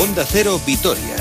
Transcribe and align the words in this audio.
Onda 0.00 0.24
Cero 0.24 0.58
Vitoria. 0.64 1.19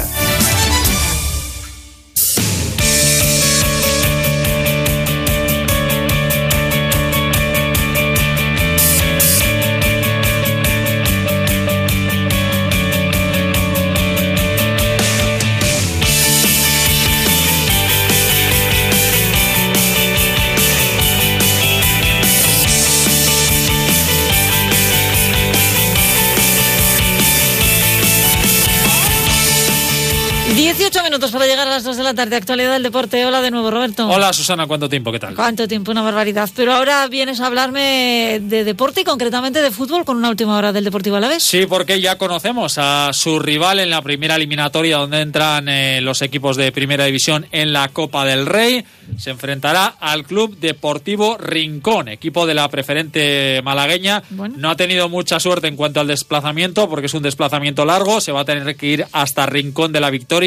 18 30.55 31.03
minutos 31.03 31.31
para 31.31 31.45
llegar 31.45 31.67
a 31.67 31.71
las 31.71 31.84
2 31.84 31.98
de 31.98 32.03
la 32.03 32.13
tarde. 32.16 32.35
Actualidad 32.35 32.73
del 32.73 32.81
deporte. 32.81 33.23
Hola 33.23 33.41
de 33.41 33.52
nuevo, 33.52 33.70
Roberto. 33.70 34.07
Hola, 34.09 34.34
Susana. 34.34 34.66
¿Cuánto 34.66 34.90
tiempo? 34.90 35.12
¿Qué 35.12 35.20
tal? 35.20 35.35
¿Cuánto 35.35 35.67
tiempo? 35.67 35.91
Una 35.91 36.02
barbaridad. 36.02 36.49
Pero 36.55 36.73
ahora 36.73 37.07
vienes 37.07 37.40
a 37.40 37.45
hablarme 37.45 38.40
de 38.41 38.63
deporte 38.63 39.02
y 39.02 39.04
concretamente 39.04 39.62
de 39.62 39.70
fútbol 39.70 40.05
con 40.05 40.17
una 40.17 40.30
última 40.30 40.57
hora 40.57 40.73
del 40.73 40.84
Deportivo 40.84 41.17
a 41.17 41.20
la 41.20 41.27
vez. 41.27 41.43
Sí, 41.43 41.67
porque 41.67 42.02
ya 42.02 42.17
conocemos 42.17 42.77
a 42.77 43.12
su 43.13 43.38
rival 43.38 43.80
en 43.80 43.91
la 43.91 44.02
primera 44.02 44.35
eliminatoria 44.35 44.98
donde 44.98 45.21
entran 45.21 45.70
eh, 45.70 46.02
los 46.02 46.21
equipos 46.23 46.57
de 46.57 46.71
primera 46.71 47.05
división 47.05 47.45
en 47.52 47.71
la 47.71 47.88
Copa 47.90 48.26
del 48.26 48.48
Rey. 48.48 48.84
Se 49.18 49.29
enfrentará 49.29 49.98
al 49.99 50.23
Club 50.23 50.57
Deportivo 50.57 51.38
Rincón, 51.38 52.07
equipo 52.07 52.48
de 52.48 52.55
la 52.55 52.68
preferente 52.70 53.62
malagueña. 53.63 54.23
No 54.31 54.71
ha 54.71 54.76
tenido 54.76 55.09
mucha 55.09 55.40
suerte 55.40 55.68
en 55.68 55.76
cuanto 55.76 55.99
al 55.99 56.07
desplazamiento 56.07 56.90
porque 56.90 57.05
es 57.05 57.13
un 57.13 57.23
desplazamiento 57.23 57.85
largo. 57.85 58.20
Se 58.20 58.31
va 58.31 58.41
a 58.41 58.45
tener 58.45 58.76
que 58.76 58.88
ir 58.88 59.05
hasta 59.12 59.45
Rincón 59.45 59.91
de 59.91 59.99
la 59.99 60.09
Victoria 60.09 60.38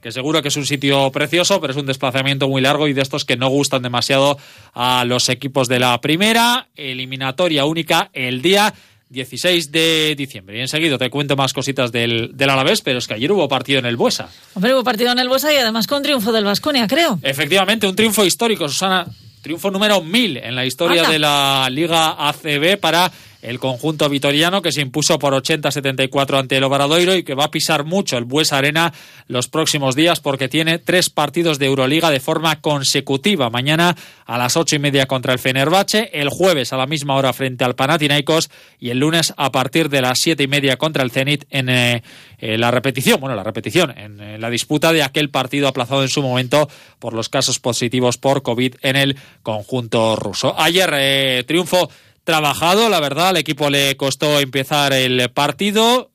que 0.00 0.12
seguro 0.12 0.42
que 0.42 0.48
es 0.48 0.56
un 0.56 0.66
sitio 0.66 1.10
precioso, 1.12 1.60
pero 1.60 1.72
es 1.72 1.76
un 1.78 1.86
desplazamiento 1.86 2.48
muy 2.48 2.62
largo 2.62 2.88
y 2.88 2.92
de 2.92 3.02
estos 3.02 3.24
que 3.24 3.36
no 3.36 3.48
gustan 3.48 3.82
demasiado 3.82 4.38
a 4.72 5.04
los 5.04 5.28
equipos 5.28 5.68
de 5.68 5.78
la 5.78 6.00
primera. 6.00 6.68
Eliminatoria 6.76 7.64
única 7.64 8.10
el 8.12 8.42
día 8.42 8.72
16 9.10 9.72
de 9.72 10.14
diciembre. 10.16 10.58
Y 10.58 10.60
enseguida 10.60 10.96
te 10.96 11.10
cuento 11.10 11.36
más 11.36 11.52
cositas 11.52 11.92
del, 11.92 12.30
del 12.34 12.50
Alavés, 12.50 12.80
pero 12.80 12.98
es 12.98 13.06
que 13.06 13.14
ayer 13.14 13.30
hubo 13.32 13.48
partido 13.48 13.78
en 13.80 13.86
el 13.86 13.96
Buesa. 13.96 14.28
Hombre, 14.54 14.72
hubo 14.74 14.84
partido 14.84 15.12
en 15.12 15.18
el 15.18 15.28
Buesa 15.28 15.52
y 15.52 15.56
además 15.56 15.86
con 15.86 16.02
triunfo 16.02 16.32
del 16.32 16.44
Vasconia, 16.44 16.86
creo. 16.86 17.18
Efectivamente, 17.22 17.86
un 17.86 17.96
triunfo 17.96 18.24
histórico, 18.24 18.68
Susana. 18.68 19.06
Triunfo 19.42 19.70
número 19.70 20.02
1000 20.02 20.36
en 20.36 20.54
la 20.54 20.66
historia 20.66 21.08
de 21.08 21.18
la 21.18 21.66
Liga 21.70 22.28
ACB 22.28 22.78
para 22.78 23.10
el 23.42 23.58
conjunto 23.58 24.08
vitoriano 24.08 24.62
que 24.62 24.72
se 24.72 24.80
impuso 24.80 25.18
por 25.18 25.32
80-74 25.34 26.38
ante 26.38 26.56
el 26.56 26.64
Obradoiro 26.64 27.14
y 27.14 27.22
que 27.22 27.34
va 27.34 27.44
a 27.44 27.50
pisar 27.50 27.84
mucho 27.84 28.18
el 28.18 28.24
Bues 28.24 28.52
Arena 28.52 28.92
los 29.28 29.48
próximos 29.48 29.94
días 29.94 30.20
porque 30.20 30.48
tiene 30.48 30.78
tres 30.78 31.10
partidos 31.10 31.58
de 31.58 31.66
Euroliga 31.66 32.10
de 32.10 32.20
forma 32.20 32.60
consecutiva. 32.60 33.50
Mañana 33.50 33.96
a 34.26 34.38
las 34.38 34.56
ocho 34.56 34.76
y 34.76 34.78
media 34.78 35.06
contra 35.06 35.32
el 35.32 35.38
Fenerbahce, 35.38 36.10
el 36.12 36.28
jueves 36.28 36.72
a 36.72 36.76
la 36.76 36.86
misma 36.86 37.16
hora 37.16 37.32
frente 37.32 37.64
al 37.64 37.74
Panathinaikos 37.74 38.50
y 38.78 38.90
el 38.90 38.98
lunes 38.98 39.32
a 39.36 39.50
partir 39.50 39.88
de 39.88 40.02
las 40.02 40.18
siete 40.18 40.42
y 40.42 40.48
media 40.48 40.76
contra 40.76 41.02
el 41.02 41.10
Zenit 41.10 41.44
en 41.50 41.68
eh, 41.68 42.02
eh, 42.38 42.58
la 42.58 42.70
repetición, 42.70 43.20
bueno, 43.20 43.36
la 43.36 43.44
repetición, 43.44 43.96
en, 43.96 44.20
en 44.20 44.40
la 44.40 44.50
disputa 44.50 44.92
de 44.92 45.02
aquel 45.02 45.30
partido 45.30 45.68
aplazado 45.68 46.02
en 46.02 46.08
su 46.08 46.22
momento 46.22 46.68
por 46.98 47.14
los 47.14 47.28
casos 47.28 47.58
positivos 47.58 48.18
por 48.18 48.42
COVID 48.42 48.74
en 48.82 48.96
el 48.96 49.16
conjunto 49.42 50.16
ruso. 50.16 50.54
Ayer 50.58 50.90
eh, 50.94 51.44
triunfo 51.46 51.90
trabajado, 52.24 52.88
la 52.88 53.00
verdad, 53.00 53.28
al 53.28 53.36
equipo 53.36 53.70
le 53.70 53.96
costó 53.96 54.40
empezar 54.40 54.92
el 54.92 55.30
partido, 55.30 56.10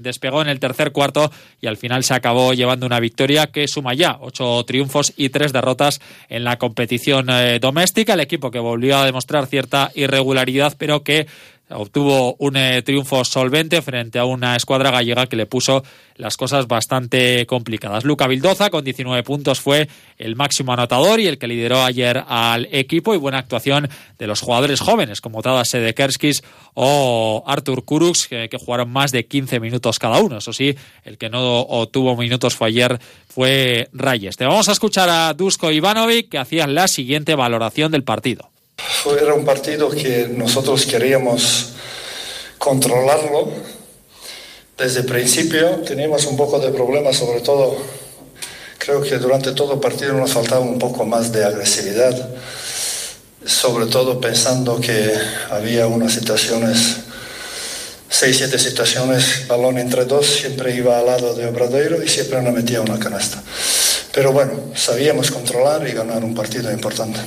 despegó 0.00 0.42
en 0.42 0.48
el 0.48 0.60
tercer 0.60 0.92
cuarto 0.92 1.30
y 1.60 1.66
al 1.66 1.76
final 1.76 2.04
se 2.04 2.14
acabó 2.14 2.52
llevando 2.54 2.86
una 2.86 3.00
victoria 3.00 3.48
que 3.48 3.66
suma 3.68 3.94
ya 3.94 4.18
ocho 4.20 4.64
triunfos 4.64 5.12
y 5.16 5.30
tres 5.30 5.52
derrotas 5.52 6.00
en 6.28 6.44
la 6.44 6.58
competición 6.58 7.28
eh, 7.30 7.58
doméstica. 7.60 8.14
El 8.14 8.20
equipo 8.20 8.50
que 8.50 8.58
volvió 8.58 8.98
a 8.98 9.04
demostrar 9.04 9.46
cierta 9.46 9.90
irregularidad, 9.94 10.74
pero 10.78 11.02
que 11.02 11.26
obtuvo 11.74 12.36
un 12.38 12.56
eh, 12.56 12.82
triunfo 12.82 13.24
solvente 13.24 13.82
frente 13.82 14.18
a 14.18 14.24
una 14.24 14.56
escuadra 14.56 14.90
gallega 14.90 15.26
que 15.26 15.36
le 15.36 15.46
puso 15.46 15.82
las 16.16 16.36
cosas 16.36 16.68
bastante 16.68 17.46
complicadas. 17.46 18.04
Luca 18.04 18.26
Vildoza 18.26 18.70
con 18.70 18.84
19 18.84 19.22
puntos 19.22 19.60
fue 19.60 19.88
el 20.18 20.36
máximo 20.36 20.72
anotador 20.72 21.20
y 21.20 21.26
el 21.26 21.38
que 21.38 21.48
lideró 21.48 21.82
ayer 21.82 22.22
al 22.28 22.68
equipo 22.70 23.14
y 23.14 23.18
buena 23.18 23.38
actuación 23.38 23.88
de 24.18 24.26
los 24.26 24.40
jugadores 24.40 24.80
jóvenes 24.80 25.20
como 25.20 25.42
Tadas 25.42 25.70
Sedekerskis 25.70 26.42
o 26.74 27.42
Artur 27.46 27.84
Kuruks 27.84 28.28
que, 28.28 28.48
jugaron 28.62 28.90
más 28.90 29.10
de 29.10 29.26
15 29.26 29.60
minutos 29.60 29.98
cada 29.98 30.20
uno. 30.20 30.38
Eso 30.38 30.52
sí, 30.52 30.74
el 31.04 31.18
que 31.18 31.28
no 31.28 31.60
obtuvo 31.60 32.16
minutos 32.16 32.54
fue 32.54 32.68
ayer 32.68 33.00
fue 33.28 33.88
Reyes. 33.92 34.36
Te 34.36 34.44
vamos 34.44 34.68
a 34.68 34.72
escuchar 34.72 35.08
a 35.08 35.34
Dusko 35.34 35.72
Ivanovic 35.72 36.28
que 36.28 36.38
hacía 36.38 36.66
la 36.66 36.86
siguiente 36.86 37.34
valoración 37.34 37.90
del 37.90 38.04
partido. 38.04 38.51
Era 39.20 39.34
un 39.34 39.44
partido 39.44 39.90
que 39.90 40.28
nosotros 40.28 40.86
queríamos 40.86 41.70
controlarlo. 42.58 43.48
Desde 44.78 45.00
el 45.00 45.06
principio 45.06 45.82
teníamos 45.86 46.26
un 46.26 46.36
poco 46.36 46.60
de 46.60 46.70
problemas, 46.70 47.16
sobre 47.16 47.40
todo, 47.40 47.76
creo 48.78 49.02
que 49.02 49.18
durante 49.18 49.52
todo 49.52 49.74
el 49.74 49.80
partido 49.80 50.14
nos 50.14 50.32
faltaba 50.32 50.60
un 50.60 50.78
poco 50.78 51.04
más 51.04 51.32
de 51.32 51.44
agresividad, 51.44 52.30
sobre 53.44 53.86
todo 53.86 54.20
pensando 54.20 54.80
que 54.80 55.12
había 55.50 55.88
unas 55.88 56.12
situaciones, 56.12 56.98
seis, 58.08 58.38
siete 58.38 58.58
situaciones, 58.58 59.46
balón 59.48 59.78
entre 59.78 60.04
dos, 60.04 60.26
siempre 60.26 60.74
iba 60.74 60.98
al 60.98 61.06
lado 61.06 61.34
de 61.34 61.46
Obradoiro 61.46 62.02
y 62.02 62.08
siempre 62.08 62.40
nos 62.42 62.54
metía 62.54 62.80
una 62.80 62.98
canasta. 62.98 63.42
Pero 64.12 64.32
bueno, 64.32 64.52
sabíamos 64.74 65.30
controlar 65.30 65.86
y 65.88 65.92
ganar 65.92 66.22
un 66.22 66.34
partido 66.34 66.70
importante. 66.70 67.18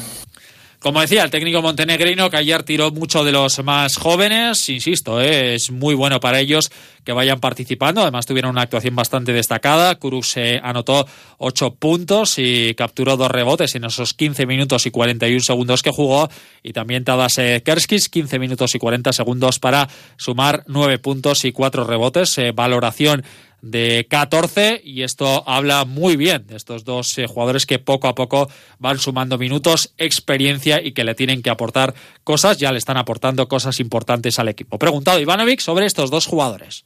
Como 0.86 1.02
decía, 1.02 1.24
el 1.24 1.32
técnico 1.32 1.64
montenegrino 1.64 2.30
que 2.30 2.38
ayer 2.38 2.62
tiró 2.62 2.92
mucho 2.92 3.24
de 3.24 3.32
los 3.32 3.58
más 3.64 3.98
jóvenes, 3.98 4.70
insisto, 4.70 5.20
eh, 5.20 5.56
es 5.56 5.72
muy 5.72 5.96
bueno 5.96 6.20
para 6.20 6.40
ellos 6.40 6.72
que 7.04 7.12
vayan 7.12 7.40
participando. 7.40 8.04
Además, 8.04 8.28
tuvieron 8.28 8.52
una 8.52 8.62
actuación 8.62 8.96
bastante 8.96 9.34
destacada. 9.34 9.96
Kurus 9.96 10.36
anotó 10.62 11.08
ocho 11.40 11.74
puntos 11.74 12.38
y 12.38 12.76
capturó 12.76 13.18
dos 13.18 13.32
rebotes 13.32 13.74
en 13.74 13.86
esos 13.86 14.14
15 14.14 14.46
minutos 14.46 14.86
y 14.86 14.92
41 14.92 15.40
segundos 15.40 15.82
que 15.82 15.90
jugó. 15.90 16.30
Y 16.62 16.72
también 16.74 17.04
Tadas 17.04 17.38
Kerskis, 17.64 18.08
15 18.08 18.38
minutos 18.38 18.76
y 18.76 18.78
40 18.78 19.12
segundos 19.12 19.58
para 19.58 19.90
sumar 20.18 20.66
nueve 20.68 21.00
puntos 21.00 21.46
y 21.46 21.52
cuatro 21.52 21.84
rebotes. 21.84 22.38
Eh, 22.38 22.52
valoración 22.52 23.24
de 23.66 24.06
14 24.08 24.80
y 24.84 25.02
esto 25.02 25.44
habla 25.50 25.86
muy 25.86 26.16
bien 26.18 26.46
de 26.46 26.56
estos 26.56 26.84
dos 26.84 27.18
eh, 27.18 27.26
jugadores 27.26 27.66
que 27.66 27.80
poco 27.80 28.08
a 28.08 28.14
poco 28.14 28.48
van 28.78 29.00
sumando 29.00 29.40
minutos, 29.40 29.92
experiencia 29.98 30.80
y 30.84 30.92
que 30.92 31.04
le 31.04 31.16
tienen 31.16 31.42
que 31.42 31.50
aportar 31.50 31.96
cosas, 32.24 32.60
ya 32.60 32.72
le 32.72 32.78
están 32.78 32.98
aportando 32.98 33.48
cosas 33.48 33.80
importantes 33.80 34.38
al 34.38 34.50
equipo. 34.50 34.78
Preguntado 34.78 35.20
Ivanovic 35.20 35.62
sobre 35.62 35.88
estos 35.88 36.12
dos 36.12 36.28
jugadores. 36.28 36.86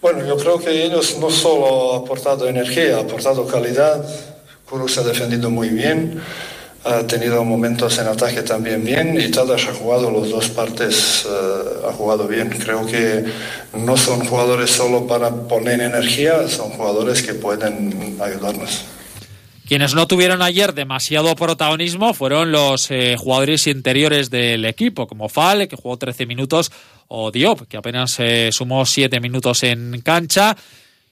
Bueno, 0.00 0.24
yo 0.24 0.36
creo 0.36 0.60
que 0.60 0.84
ellos 0.84 1.18
no 1.18 1.30
solo 1.30 1.96
han 1.96 2.02
aportado 2.02 2.48
energía, 2.48 3.00
han 3.00 3.06
aportado 3.06 3.44
calidad, 3.48 4.08
Kurus 4.70 4.98
ha 4.98 5.02
defendido 5.02 5.50
muy 5.50 5.70
bien 5.70 6.22
ha 6.88 7.06
tenido 7.06 7.44
momentos 7.44 7.98
en 7.98 8.06
ataque 8.06 8.42
también 8.42 8.84
bien 8.84 9.20
y 9.20 9.30
Tadas 9.30 9.66
ha 9.68 9.74
jugado 9.74 10.10
los 10.10 10.30
dos 10.30 10.48
partes, 10.48 11.26
eh, 11.26 11.88
ha 11.88 11.92
jugado 11.92 12.26
bien. 12.26 12.48
Creo 12.50 12.86
que 12.86 13.24
no 13.74 13.96
son 13.96 14.24
jugadores 14.24 14.70
solo 14.70 15.06
para 15.06 15.30
poner 15.30 15.80
energía, 15.80 16.48
son 16.48 16.70
jugadores 16.70 17.22
que 17.22 17.34
pueden 17.34 18.16
ayudarnos. 18.20 18.84
Quienes 19.66 19.94
no 19.94 20.06
tuvieron 20.06 20.40
ayer 20.40 20.72
demasiado 20.72 21.36
protagonismo 21.36 22.14
fueron 22.14 22.50
los 22.50 22.90
eh, 22.90 23.16
jugadores 23.18 23.66
interiores 23.66 24.30
del 24.30 24.64
equipo, 24.64 25.06
como 25.06 25.28
Fal, 25.28 25.68
que 25.68 25.76
jugó 25.76 25.98
13 25.98 26.24
minutos, 26.24 26.72
o 27.08 27.30
Diop, 27.30 27.68
que 27.68 27.76
apenas 27.76 28.16
eh, 28.18 28.48
sumó 28.50 28.86
7 28.86 29.20
minutos 29.20 29.62
en 29.64 30.00
cancha. 30.02 30.56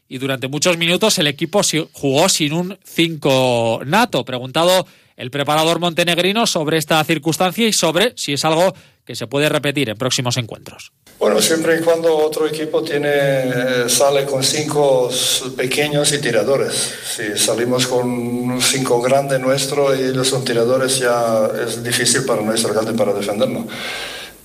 Y 0.08 0.16
durante 0.16 0.48
muchos 0.48 0.78
minutos 0.78 1.18
el 1.18 1.26
equipo 1.26 1.60
jugó 1.92 2.28
sin 2.30 2.54
un 2.54 2.78
5 2.82 3.82
nato. 3.84 4.24
Preguntado 4.24 4.86
el 5.16 5.30
preparador 5.30 5.80
montenegrino 5.80 6.46
sobre 6.46 6.78
esta 6.78 7.02
circunstancia 7.04 7.66
y 7.66 7.72
sobre 7.72 8.12
si 8.16 8.34
es 8.34 8.44
algo 8.44 8.74
que 9.04 9.14
se 9.14 9.26
puede 9.26 9.48
repetir 9.48 9.88
en 9.88 9.96
próximos 9.96 10.36
encuentros. 10.36 10.92
Bueno, 11.18 11.40
siempre 11.40 11.78
y 11.78 11.82
cuando 11.82 12.14
otro 12.14 12.46
equipo 12.46 12.82
tiene, 12.82 13.08
eh, 13.08 13.84
sale 13.88 14.26
con 14.26 14.42
cinco 14.42 15.10
pequeños 15.56 16.12
y 16.12 16.18
tiradores. 16.18 16.94
Si 17.16 17.38
salimos 17.38 17.86
con 17.86 18.60
cinco 18.60 19.00
grandes 19.00 19.40
nuestros 19.40 19.98
y 19.98 20.02
ellos 20.02 20.28
son 20.28 20.44
tiradores, 20.44 20.98
ya 20.98 21.48
es 21.66 21.82
difícil 21.82 22.24
para 22.24 22.42
nuestro 22.42 22.74
grande 22.74 22.92
para 22.92 23.14
defendernos. 23.14 23.66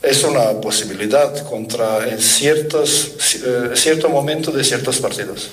Es 0.01 0.23
una 0.23 0.61
posibilidad 0.61 1.43
contra 1.47 2.09
en 2.09 2.19
ciertos, 2.19 3.35
eh, 3.43 3.71
cierto 3.75 4.09
momento 4.09 4.51
de 4.51 4.63
ciertos 4.63 4.99
partidos. 4.99 5.51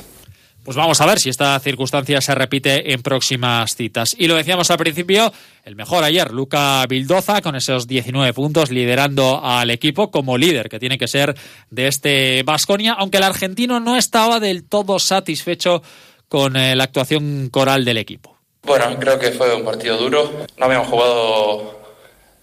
Pues 0.69 0.77
vamos 0.77 1.01
a 1.01 1.07
ver 1.07 1.19
si 1.19 1.31
esta 1.31 1.59
circunstancia 1.61 2.21
se 2.21 2.35
repite 2.35 2.93
en 2.93 3.01
próximas 3.01 3.75
citas. 3.75 4.15
Y 4.19 4.27
lo 4.27 4.35
decíamos 4.35 4.71
al 4.71 4.77
principio, 4.77 5.33
el 5.65 5.77
mejor 5.77 6.05
ayer, 6.05 6.31
Luca 6.31 6.85
Bildoza, 6.87 7.41
con 7.41 7.57
esos 7.57 7.87
19 7.87 8.35
puntos, 8.35 8.71
liderando 8.71 9.41
al 9.43 9.71
equipo 9.71 10.11
como 10.11 10.37
líder 10.37 10.69
que 10.69 10.79
tiene 10.79 10.99
que 10.99 11.09
ser 11.09 11.35
de 11.71 11.87
este 11.87 12.43
Basconia, 12.43 12.93
aunque 12.99 13.17
el 13.17 13.23
argentino 13.23 13.81
no 13.81 13.97
estaba 13.97 14.41
del 14.41 14.69
todo 14.69 14.99
satisfecho 14.99 15.83
con 16.29 16.55
eh, 16.55 16.77
la 16.77 16.85
actuación 16.85 17.49
coral 17.51 17.87
del 17.87 17.97
equipo. 17.97 18.37
Bueno, 18.65 18.95
creo 19.01 19.19
que 19.19 19.31
fue 19.31 19.55
un 19.55 19.65
partido 19.65 19.97
duro. 19.97 20.31
No 20.59 20.67
habíamos 20.67 20.89
jugado 20.89 21.81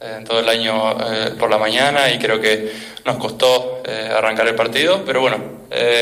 eh, 0.01 0.15
en 0.17 0.23
todo 0.25 0.39
el 0.39 0.49
año 0.49 0.93
eh, 0.99 1.35
por 1.37 1.51
la 1.51 1.59
mañana 1.59 2.11
y 2.11 2.17
creo 2.17 2.41
que 2.41 2.73
nos 3.05 3.17
costó 3.17 3.83
arrancar 4.17 4.47
el 4.47 4.55
partido, 4.55 5.03
pero 5.05 5.21
bueno, 5.21 5.37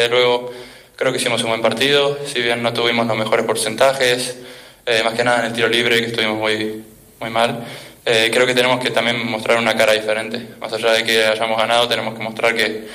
luego 0.10 0.52
Creo 0.96 1.12
que 1.12 1.18
hicimos 1.18 1.42
un 1.44 1.50
buen 1.50 1.62
partido, 1.62 2.18
si 2.26 2.42
bien 2.42 2.62
no 2.62 2.72
tuvimos 2.72 3.08
los 3.08 3.18
mejores 3.18 3.46
porcentajes, 3.46 4.38
eh, 4.86 5.02
más 5.04 5.14
que 5.14 5.24
nada 5.24 5.40
en 5.40 5.46
el 5.46 5.54
tiro 5.54 5.68
libre, 5.68 6.00
que 6.00 6.08
estuvimos 6.08 6.38
muy, 6.38 6.84
muy 7.20 7.30
mal. 7.30 7.66
Eh, 8.06 8.30
creo 8.32 8.46
que 8.46 8.54
tenemos 8.54 8.80
que 8.80 8.92
también 8.92 9.26
mostrar 9.30 9.58
una 9.58 9.76
cara 9.76 9.94
diferente. 9.94 10.40
Más 10.60 10.72
allá 10.72 10.92
de 10.92 11.04
que 11.04 11.26
hayamos 11.26 11.58
ganado, 11.58 11.88
tenemos 11.88 12.14
que 12.14 12.24
mostrar 12.24 12.54
que 12.54 12.88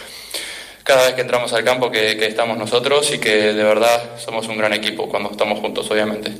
cada 0.84 1.06
vez 1.06 1.14
que 1.14 1.22
entramos 1.22 1.52
al 1.52 1.64
campo 1.64 1.90
que, 1.90 2.16
que, 2.16 2.26
estamos 2.26 2.56
nosotros 2.56 3.10
y 3.12 3.18
que 3.18 3.52
de 3.52 3.64
verdad 3.64 4.18
somos 4.18 4.46
un 4.48 4.56
gran 4.56 4.72
equipo 4.72 5.08
cuando 5.08 5.30
estamos 5.30 5.58
juntos, 5.58 5.90
obviamente. 5.90 6.32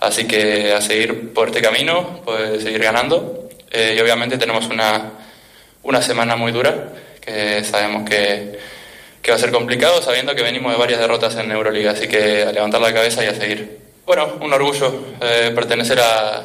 Así 0.00 0.26
que 0.26 0.72
a 0.72 0.80
seguir 0.80 1.32
por 1.32 1.48
este 1.48 1.62
camino, 1.62 2.20
pues 2.24 2.62
seguir 2.62 2.82
ganando. 2.82 3.48
Eh, 3.70 3.94
y 3.96 4.00
obviamente 4.00 4.36
tenemos 4.36 4.66
una, 4.66 5.12
una 5.82 6.02
semana 6.02 6.36
muy 6.36 6.52
dura, 6.52 6.92
que 7.20 7.62
sabemos 7.64 8.08
que 8.08 8.58
que 9.24 9.30
va 9.30 9.38
a 9.38 9.40
ser 9.40 9.50
complicado 9.50 10.02
sabiendo 10.02 10.34
que 10.34 10.42
venimos 10.42 10.70
de 10.70 10.78
varias 10.78 11.00
derrotas 11.00 11.34
en 11.36 11.50
Euroliga, 11.50 11.92
así 11.92 12.06
que 12.06 12.42
a 12.42 12.52
levantar 12.52 12.82
la 12.82 12.92
cabeza 12.92 13.24
y 13.24 13.28
a 13.28 13.34
seguir. 13.34 13.78
Bueno, 14.04 14.34
un 14.38 14.52
orgullo 14.52 15.02
eh, 15.18 15.50
pertenecer 15.54 15.98
a, 15.98 16.42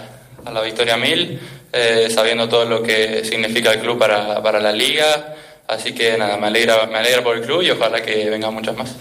la 0.49 0.61
Victoria 0.61 0.95
1000, 0.95 1.39
eh, 1.73 2.07
sabiendo 2.09 2.47
todo 2.47 2.63
lo 2.63 2.81
que 2.81 3.25
significa 3.25 3.73
el 3.73 3.81
club 3.81 3.99
para, 3.99 4.41
para 4.41 4.61
la 4.61 4.71
liga, 4.71 5.35
así 5.67 5.93
que 5.93 6.17
nada, 6.17 6.37
me 6.37 6.47
alegra, 6.47 6.85
me 6.85 6.99
alegra 6.99 7.21
por 7.21 7.35
el 7.35 7.41
club 7.43 7.63
y 7.63 7.71
ojalá 7.71 8.01
que 8.01 8.29
vengan 8.29 8.53
muchas 8.53 8.77
más. 8.77 8.95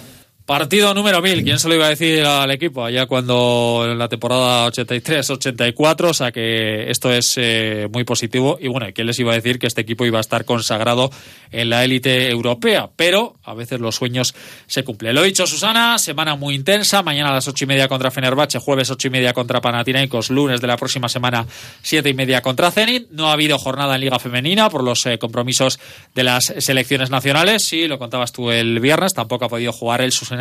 Partido 0.49 0.95
número 0.95 1.21
1000, 1.21 1.45
¿quién 1.45 1.59
se 1.59 1.69
lo 1.69 1.75
iba 1.75 1.85
a 1.85 1.91
decir 1.91 2.25
al 2.25 2.51
equipo? 2.51 2.83
Allá 2.83 3.05
cuando 3.05 3.87
en 3.87 3.99
la 3.99 4.09
temporada 4.09 4.67
83-84, 4.69 6.05
o 6.09 6.15
sea 6.15 6.33
que 6.33 6.91
esto 6.91 7.13
es 7.13 7.35
eh, 7.37 7.87
muy 7.93 8.05
positivo. 8.05 8.57
Y 8.59 8.69
bueno, 8.69 8.87
¿quién 8.95 9.07
les 9.07 9.19
iba 9.19 9.33
a 9.33 9.35
decir 9.35 9.59
que 9.59 9.67
este 9.67 9.83
equipo 9.83 10.07
iba 10.07 10.17
a 10.17 10.23
estar 10.23 10.47
consagrado 10.47 11.11
en 11.51 11.69
la 11.69 11.85
élite 11.85 12.31
europea? 12.31 12.89
Pero 12.97 13.37
a 13.45 13.53
veces 13.53 13.79
los 13.79 13.97
sueños 13.97 14.35
se 14.67 14.85
cumplen. 14.85 15.15
Lo 15.15 15.23
dicho, 15.23 15.47
Susana, 15.47 15.99
semana 15.99 16.35
muy 16.35 16.55
intensa. 16.55 17.03
Mañana 17.03 17.29
a 17.29 17.35
las 17.35 17.47
ocho 17.47 17.67
y 17.67 17.69
media 17.69 17.87
contra 17.87 18.11
Fenerbahce, 18.11 18.59
jueves 18.59 18.91
ocho 18.91 19.09
y 19.09 19.11
media 19.11 19.35
contra 19.35 19.61
Panathinaikos, 19.61 20.31
lunes 20.31 20.63
de 20.63 20.67
la 20.67 20.79
próxima 20.79 21.11
semana 21.11 21.47
siete 21.83 22.09
y 22.09 22.15
media 22.15 22.41
contra 22.41 22.71
Zenit. 22.71 23.11
No 23.11 23.29
ha 23.29 23.33
habido 23.33 23.59
jornada 23.59 23.97
en 23.97 24.01
Liga 24.01 24.19
Femenina 24.19 24.71
por 24.71 24.83
los 24.83 25.05
eh, 25.05 25.19
compromisos 25.19 25.79
de 26.15 26.25
las 26.25 26.55
selecciones 26.57 27.11
nacionales. 27.11 27.65
Sí, 27.65 27.87
lo 27.87 27.99
contabas 27.99 28.33
tú 28.33 28.51
el 28.51 28.81
viernes, 28.81 29.13
tampoco 29.13 29.45
ha 29.45 29.49
podido 29.51 29.75
jugar 29.75 30.01
el 30.01 30.11
Susana 30.11 30.38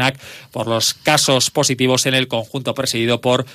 por 0.52 0.68
los 0.68 0.94
casos 0.94 1.50
positivos 1.50 2.06
en 2.06 2.14
el 2.14 2.28
conjunto 2.28 2.74
presidido 2.74 3.22
por 3.22 3.46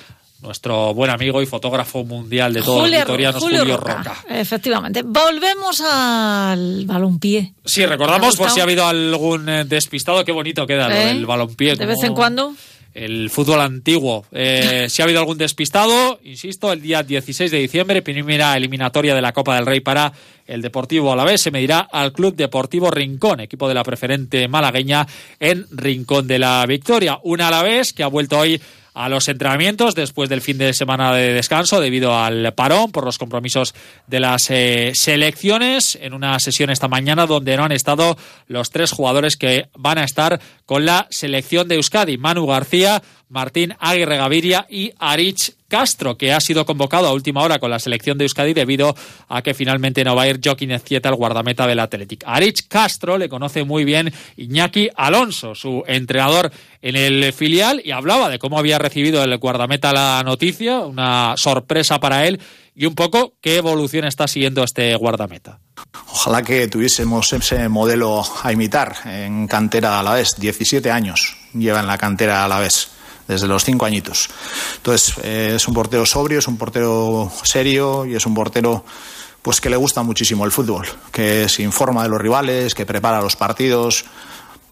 nuestro 0.43 0.93
buen 0.93 1.09
amigo 1.09 1.41
y 1.41 1.45
fotógrafo 1.45 2.03
mundial 2.03 2.53
de 2.53 2.61
todos 2.61 2.89
los 2.89 2.99
vitorianos, 2.99 3.41
Julio, 3.41 3.77
Roca. 3.77 4.23
Efectivamente. 4.29 5.01
Volvemos 5.03 5.81
al 5.81 6.85
balompié. 6.85 7.53
Sí, 7.65 7.85
recordamos 7.85 8.35
por 8.35 8.49
si 8.51 8.59
ha 8.59 8.63
habido 8.63 8.85
algún 8.85 9.47
eh, 9.47 9.63
despistado. 9.63 10.23
Qué 10.25 10.33
bonito 10.33 10.67
queda 10.67 10.93
¿Eh? 10.93 11.11
el 11.11 11.25
balompié. 11.25 11.75
De 11.75 11.85
vez 11.85 12.03
en 12.03 12.13
cuando 12.13 12.53
el 12.93 13.29
fútbol 13.29 13.61
antiguo. 13.61 14.25
Eh, 14.31 14.87
si 14.89 15.01
ha 15.01 15.05
habido 15.05 15.19
algún 15.19 15.37
despistado, 15.37 16.19
insisto, 16.23 16.71
el 16.71 16.81
día 16.81 17.03
16 17.03 17.51
de 17.51 17.59
diciembre, 17.59 18.01
primera 18.01 18.55
eliminatoria 18.55 19.15
de 19.15 19.21
la 19.21 19.33
Copa 19.33 19.55
del 19.55 19.65
Rey 19.65 19.79
para 19.79 20.13
el 20.45 20.61
Deportivo 20.61 21.11
Alavés, 21.11 21.41
se 21.41 21.51
medirá 21.51 21.79
al 21.79 22.13
Club 22.13 22.35
Deportivo 22.35 22.91
Rincón, 22.91 23.39
equipo 23.39 23.67
de 23.67 23.73
la 23.73 23.83
preferente 23.83 24.47
malagueña 24.47 25.07
en 25.39 25.65
Rincón 25.71 26.27
de 26.27 26.39
la 26.39 26.65
Victoria. 26.65 27.19
Un 27.23 27.41
Alavés 27.41 27.93
que 27.93 28.03
ha 28.03 28.07
vuelto 28.07 28.39
hoy 28.39 28.61
a 28.93 29.09
los 29.09 29.27
entrenamientos 29.27 29.95
después 29.95 30.29
del 30.29 30.41
fin 30.41 30.57
de 30.57 30.73
semana 30.73 31.13
de 31.13 31.33
descanso 31.33 31.79
debido 31.79 32.17
al 32.17 32.53
parón 32.53 32.91
por 32.91 33.05
los 33.05 33.17
compromisos 33.17 33.73
de 34.07 34.19
las 34.19 34.49
eh, 34.49 34.91
selecciones. 34.93 35.97
En 36.01 36.13
una 36.13 36.39
sesión 36.39 36.69
esta 36.69 36.87
mañana 36.87 37.25
donde 37.25 37.57
no 37.57 37.65
han 37.65 37.71
estado 37.71 38.17
los 38.47 38.69
tres 38.69 38.91
jugadores 38.91 39.35
que 39.35 39.67
van 39.75 39.97
a 39.97 40.03
estar 40.03 40.39
con 40.65 40.85
la 40.85 41.07
selección 41.09 41.67
de 41.67 41.75
Euskadi, 41.75 42.17
Manu 42.17 42.45
García, 42.45 43.01
Martín 43.33 43.75
Aguirre 43.79 44.17
Gaviria 44.17 44.67
y 44.69 44.93
Arich 44.99 45.55
Castro, 45.67 46.15
que 46.19 46.31
ha 46.31 46.39
sido 46.39 46.67
convocado 46.67 47.07
a 47.07 47.13
última 47.13 47.41
hora 47.41 47.57
con 47.57 47.71
la 47.71 47.79
selección 47.79 48.15
de 48.15 48.25
Euskadi 48.25 48.53
debido 48.53 48.95
a 49.27 49.41
que 49.41 49.55
finalmente 49.55 50.03
no 50.03 50.15
va 50.15 50.21
a 50.21 50.27
ir 50.27 50.39
Joaquín 50.41 50.69
Ezquieta, 50.69 51.09
el 51.09 51.15
guardameta 51.15 51.65
del 51.65 51.79
Athletic. 51.79 52.23
Arich 52.27 52.67
Castro 52.67 53.17
le 53.17 53.29
conoce 53.29 53.63
muy 53.63 53.85
bien 53.85 54.13
Iñaki 54.37 54.89
Alonso, 54.95 55.55
su 55.55 55.83
entrenador 55.87 56.51
en 56.83 56.95
el 56.95 57.33
filial, 57.33 57.81
y 57.83 57.89
hablaba 57.89 58.29
de 58.29 58.37
cómo 58.37 58.59
había 58.59 58.77
recibido 58.77 59.23
el 59.23 59.35
guardameta 59.39 59.91
la 59.93 60.21
noticia, 60.23 60.81
una 60.81 61.33
sorpresa 61.35 61.99
para 61.99 62.27
él, 62.27 62.39
y 62.75 62.85
un 62.85 62.93
poco 62.93 63.33
qué 63.41 63.57
evolución 63.57 64.05
está 64.05 64.27
siguiendo 64.27 64.63
este 64.63 64.95
guardameta. 64.95 65.59
Ojalá 66.11 66.43
que 66.43 66.67
tuviésemos 66.67 67.33
ese 67.33 67.67
modelo 67.67 68.23
a 68.43 68.51
imitar 68.51 68.95
en 69.05 69.47
cantera 69.47 69.99
a 69.99 70.03
la 70.03 70.13
vez. 70.13 70.35
17 70.39 70.91
años 70.91 71.35
lleva 71.55 71.79
en 71.79 71.87
la 71.87 71.97
cantera 71.97 72.45
a 72.45 72.47
la 72.47 72.59
vez 72.59 72.89
desde 73.27 73.47
los 73.47 73.63
cinco 73.63 73.85
añitos. 73.85 74.29
Entonces, 74.77 75.15
eh, 75.23 75.53
es 75.55 75.67
un 75.67 75.73
portero 75.73 76.05
sobrio, 76.05 76.39
es 76.39 76.47
un 76.47 76.57
portero 76.57 77.31
serio 77.43 78.05
y 78.05 78.15
es 78.15 78.25
un 78.25 78.33
portero 78.33 78.83
pues 79.41 79.59
que 79.59 79.69
le 79.69 79.75
gusta 79.75 80.03
muchísimo 80.03 80.45
el 80.45 80.51
fútbol, 80.51 80.87
que 81.11 81.49
se 81.49 81.63
informa 81.63 82.03
de 82.03 82.09
los 82.09 82.21
rivales, 82.21 82.73
que 82.73 82.85
prepara 82.85 83.21
los 83.21 83.35
partidos. 83.35 84.05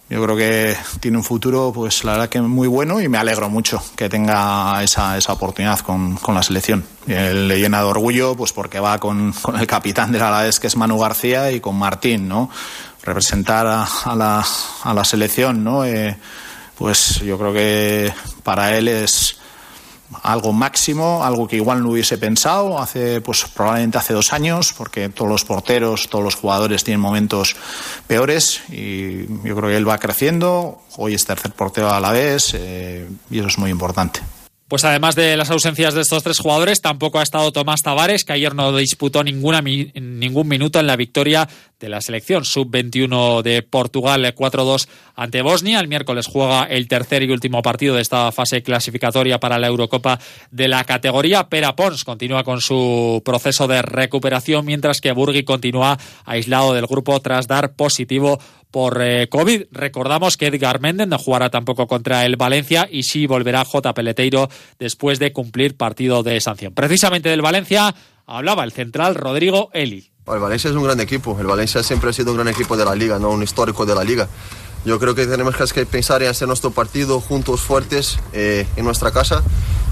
Yo 0.09 0.21
creo 0.23 0.35
que 0.35 0.75
tiene 0.99 1.17
un 1.17 1.23
futuro, 1.23 1.71
pues 1.73 2.03
la 2.03 2.13
verdad 2.13 2.29
que 2.29 2.41
muy 2.41 2.67
bueno 2.67 2.99
y 2.99 3.07
me 3.07 3.17
alegro 3.17 3.49
mucho 3.49 3.81
que 3.95 4.09
tenga 4.09 4.83
esa, 4.83 5.17
esa 5.17 5.31
oportunidad 5.31 5.79
con, 5.79 6.17
con 6.17 6.35
la 6.35 6.43
selección. 6.43 6.85
le 7.05 7.59
llena 7.59 7.79
de 7.79 7.85
orgullo, 7.85 8.35
pues 8.35 8.51
porque 8.51 8.81
va 8.81 8.97
con, 8.97 9.31
con 9.33 9.57
el 9.57 9.67
capitán 9.67 10.11
del 10.11 10.21
Alavés, 10.21 10.59
que 10.59 10.67
es 10.67 10.75
Manu 10.75 10.97
García, 10.97 11.51
y 11.51 11.61
con 11.61 11.77
Martín, 11.77 12.27
¿no? 12.27 12.49
Representar 13.03 13.65
a, 13.67 13.83
a, 13.83 14.15
la, 14.15 14.45
a 14.83 14.93
la 14.93 15.03
selección, 15.05 15.63
¿no? 15.63 15.85
Eh, 15.85 16.17
pues 16.77 17.19
yo 17.19 17.37
creo 17.37 17.53
que 17.53 18.13
para 18.43 18.77
él 18.77 18.87
es 18.87 19.37
algo 20.23 20.51
máximo, 20.53 21.23
algo 21.23 21.47
que 21.47 21.55
igual 21.55 21.81
no 21.81 21.91
hubiese 21.91 22.17
pensado 22.17 22.79
hace, 22.79 23.21
pues 23.21 23.45
probablemente 23.45 23.97
hace 23.97 24.13
dos 24.13 24.33
años, 24.33 24.73
porque 24.77 25.09
todos 25.09 25.29
los 25.29 25.45
porteros, 25.45 26.09
todos 26.09 26.23
los 26.23 26.35
jugadores 26.35 26.83
tienen 26.83 26.99
momentos 26.99 27.55
peores 28.07 28.61
y 28.69 29.27
yo 29.27 29.55
creo 29.55 29.69
que 29.69 29.77
él 29.77 29.87
va 29.87 29.97
creciendo. 29.97 30.81
Hoy 30.97 31.13
es 31.13 31.25
tercer 31.25 31.51
portero 31.53 31.91
a 31.91 31.99
la 31.99 32.11
vez 32.11 32.53
eh, 32.53 33.07
y 33.29 33.39
eso 33.39 33.47
es 33.47 33.57
muy 33.57 33.71
importante. 33.71 34.21
Pues 34.71 34.85
además 34.85 35.15
de 35.15 35.35
las 35.35 35.49
ausencias 35.49 35.95
de 35.95 35.99
estos 35.99 36.23
tres 36.23 36.39
jugadores, 36.39 36.79
tampoco 36.79 37.19
ha 37.19 37.23
estado 37.23 37.51
Tomás 37.51 37.81
Tavares, 37.81 38.23
que 38.23 38.31
ayer 38.31 38.55
no 38.55 38.73
disputó 38.73 39.21
ninguna, 39.21 39.59
ningún 39.59 40.47
minuto 40.47 40.79
en 40.79 40.87
la 40.87 40.95
victoria 40.95 41.45
de 41.77 41.89
la 41.89 41.99
selección 41.99 42.45
sub-21 42.45 43.41
de 43.41 43.63
Portugal 43.63 44.23
4-2 44.33 44.87
ante 45.15 45.41
Bosnia. 45.41 45.81
El 45.81 45.89
miércoles 45.89 46.27
juega 46.27 46.63
el 46.63 46.87
tercer 46.87 47.23
y 47.23 47.31
último 47.31 47.61
partido 47.61 47.95
de 47.95 48.01
esta 48.01 48.31
fase 48.31 48.63
clasificatoria 48.63 49.41
para 49.41 49.59
la 49.59 49.67
Eurocopa 49.67 50.19
de 50.51 50.69
la 50.69 50.85
categoría. 50.85 51.49
Pera 51.49 51.75
Pons 51.75 52.05
continúa 52.05 52.45
con 52.45 52.61
su 52.61 53.21
proceso 53.25 53.67
de 53.67 53.81
recuperación, 53.81 54.65
mientras 54.65 55.01
que 55.01 55.11
Burgui 55.11 55.43
continúa 55.43 55.97
aislado 56.23 56.73
del 56.73 56.87
grupo 56.87 57.19
tras 57.19 57.45
dar 57.45 57.73
positivo 57.73 58.39
por 58.71 59.01
eh, 59.01 59.27
COVID. 59.29 59.65
Recordamos 59.71 60.37
que 60.37 60.47
Edgar 60.47 60.79
Méndez 60.79 61.07
no 61.07 61.19
jugará 61.19 61.49
tampoco 61.49 61.87
contra 61.87 62.25
el 62.25 62.37
Valencia 62.37 62.87
y 62.89 63.03
sí 63.03 63.27
volverá 63.27 63.63
J. 63.65 63.93
Peleteiro 63.93 64.49
después 64.79 65.19
de 65.19 65.33
cumplir 65.33 65.77
partido 65.77 66.23
de 66.23 66.39
sanción. 66.41 66.73
Precisamente 66.73 67.29
del 67.29 67.41
Valencia 67.41 67.93
hablaba 68.25 68.63
el 68.63 68.71
central 68.71 69.15
Rodrigo 69.15 69.69
Eli. 69.73 70.09
El 70.27 70.39
Valencia 70.39 70.69
es 70.69 70.75
un 70.75 70.83
gran 70.83 70.99
equipo. 70.99 71.37
El 71.39 71.47
Valencia 71.47 71.83
siempre 71.83 72.09
ha 72.09 72.13
sido 72.13 72.31
un 72.31 72.37
gran 72.37 72.47
equipo 72.47 72.77
de 72.77 72.85
la 72.85 72.95
liga, 72.95 73.19
no 73.19 73.29
un 73.29 73.43
histórico 73.43 73.85
de 73.85 73.95
la 73.95 74.03
liga. 74.03 74.27
Yo 74.83 74.99
creo 74.99 75.13
que 75.13 75.27
tenemos 75.27 75.55
que 75.71 75.85
pensar 75.85 76.23
en 76.23 76.29
hacer 76.29 76.47
nuestro 76.47 76.71
partido 76.71 77.19
juntos, 77.19 77.61
fuertes, 77.61 78.17
eh, 78.33 78.65
en 78.75 78.85
nuestra 78.85 79.11
casa. 79.11 79.43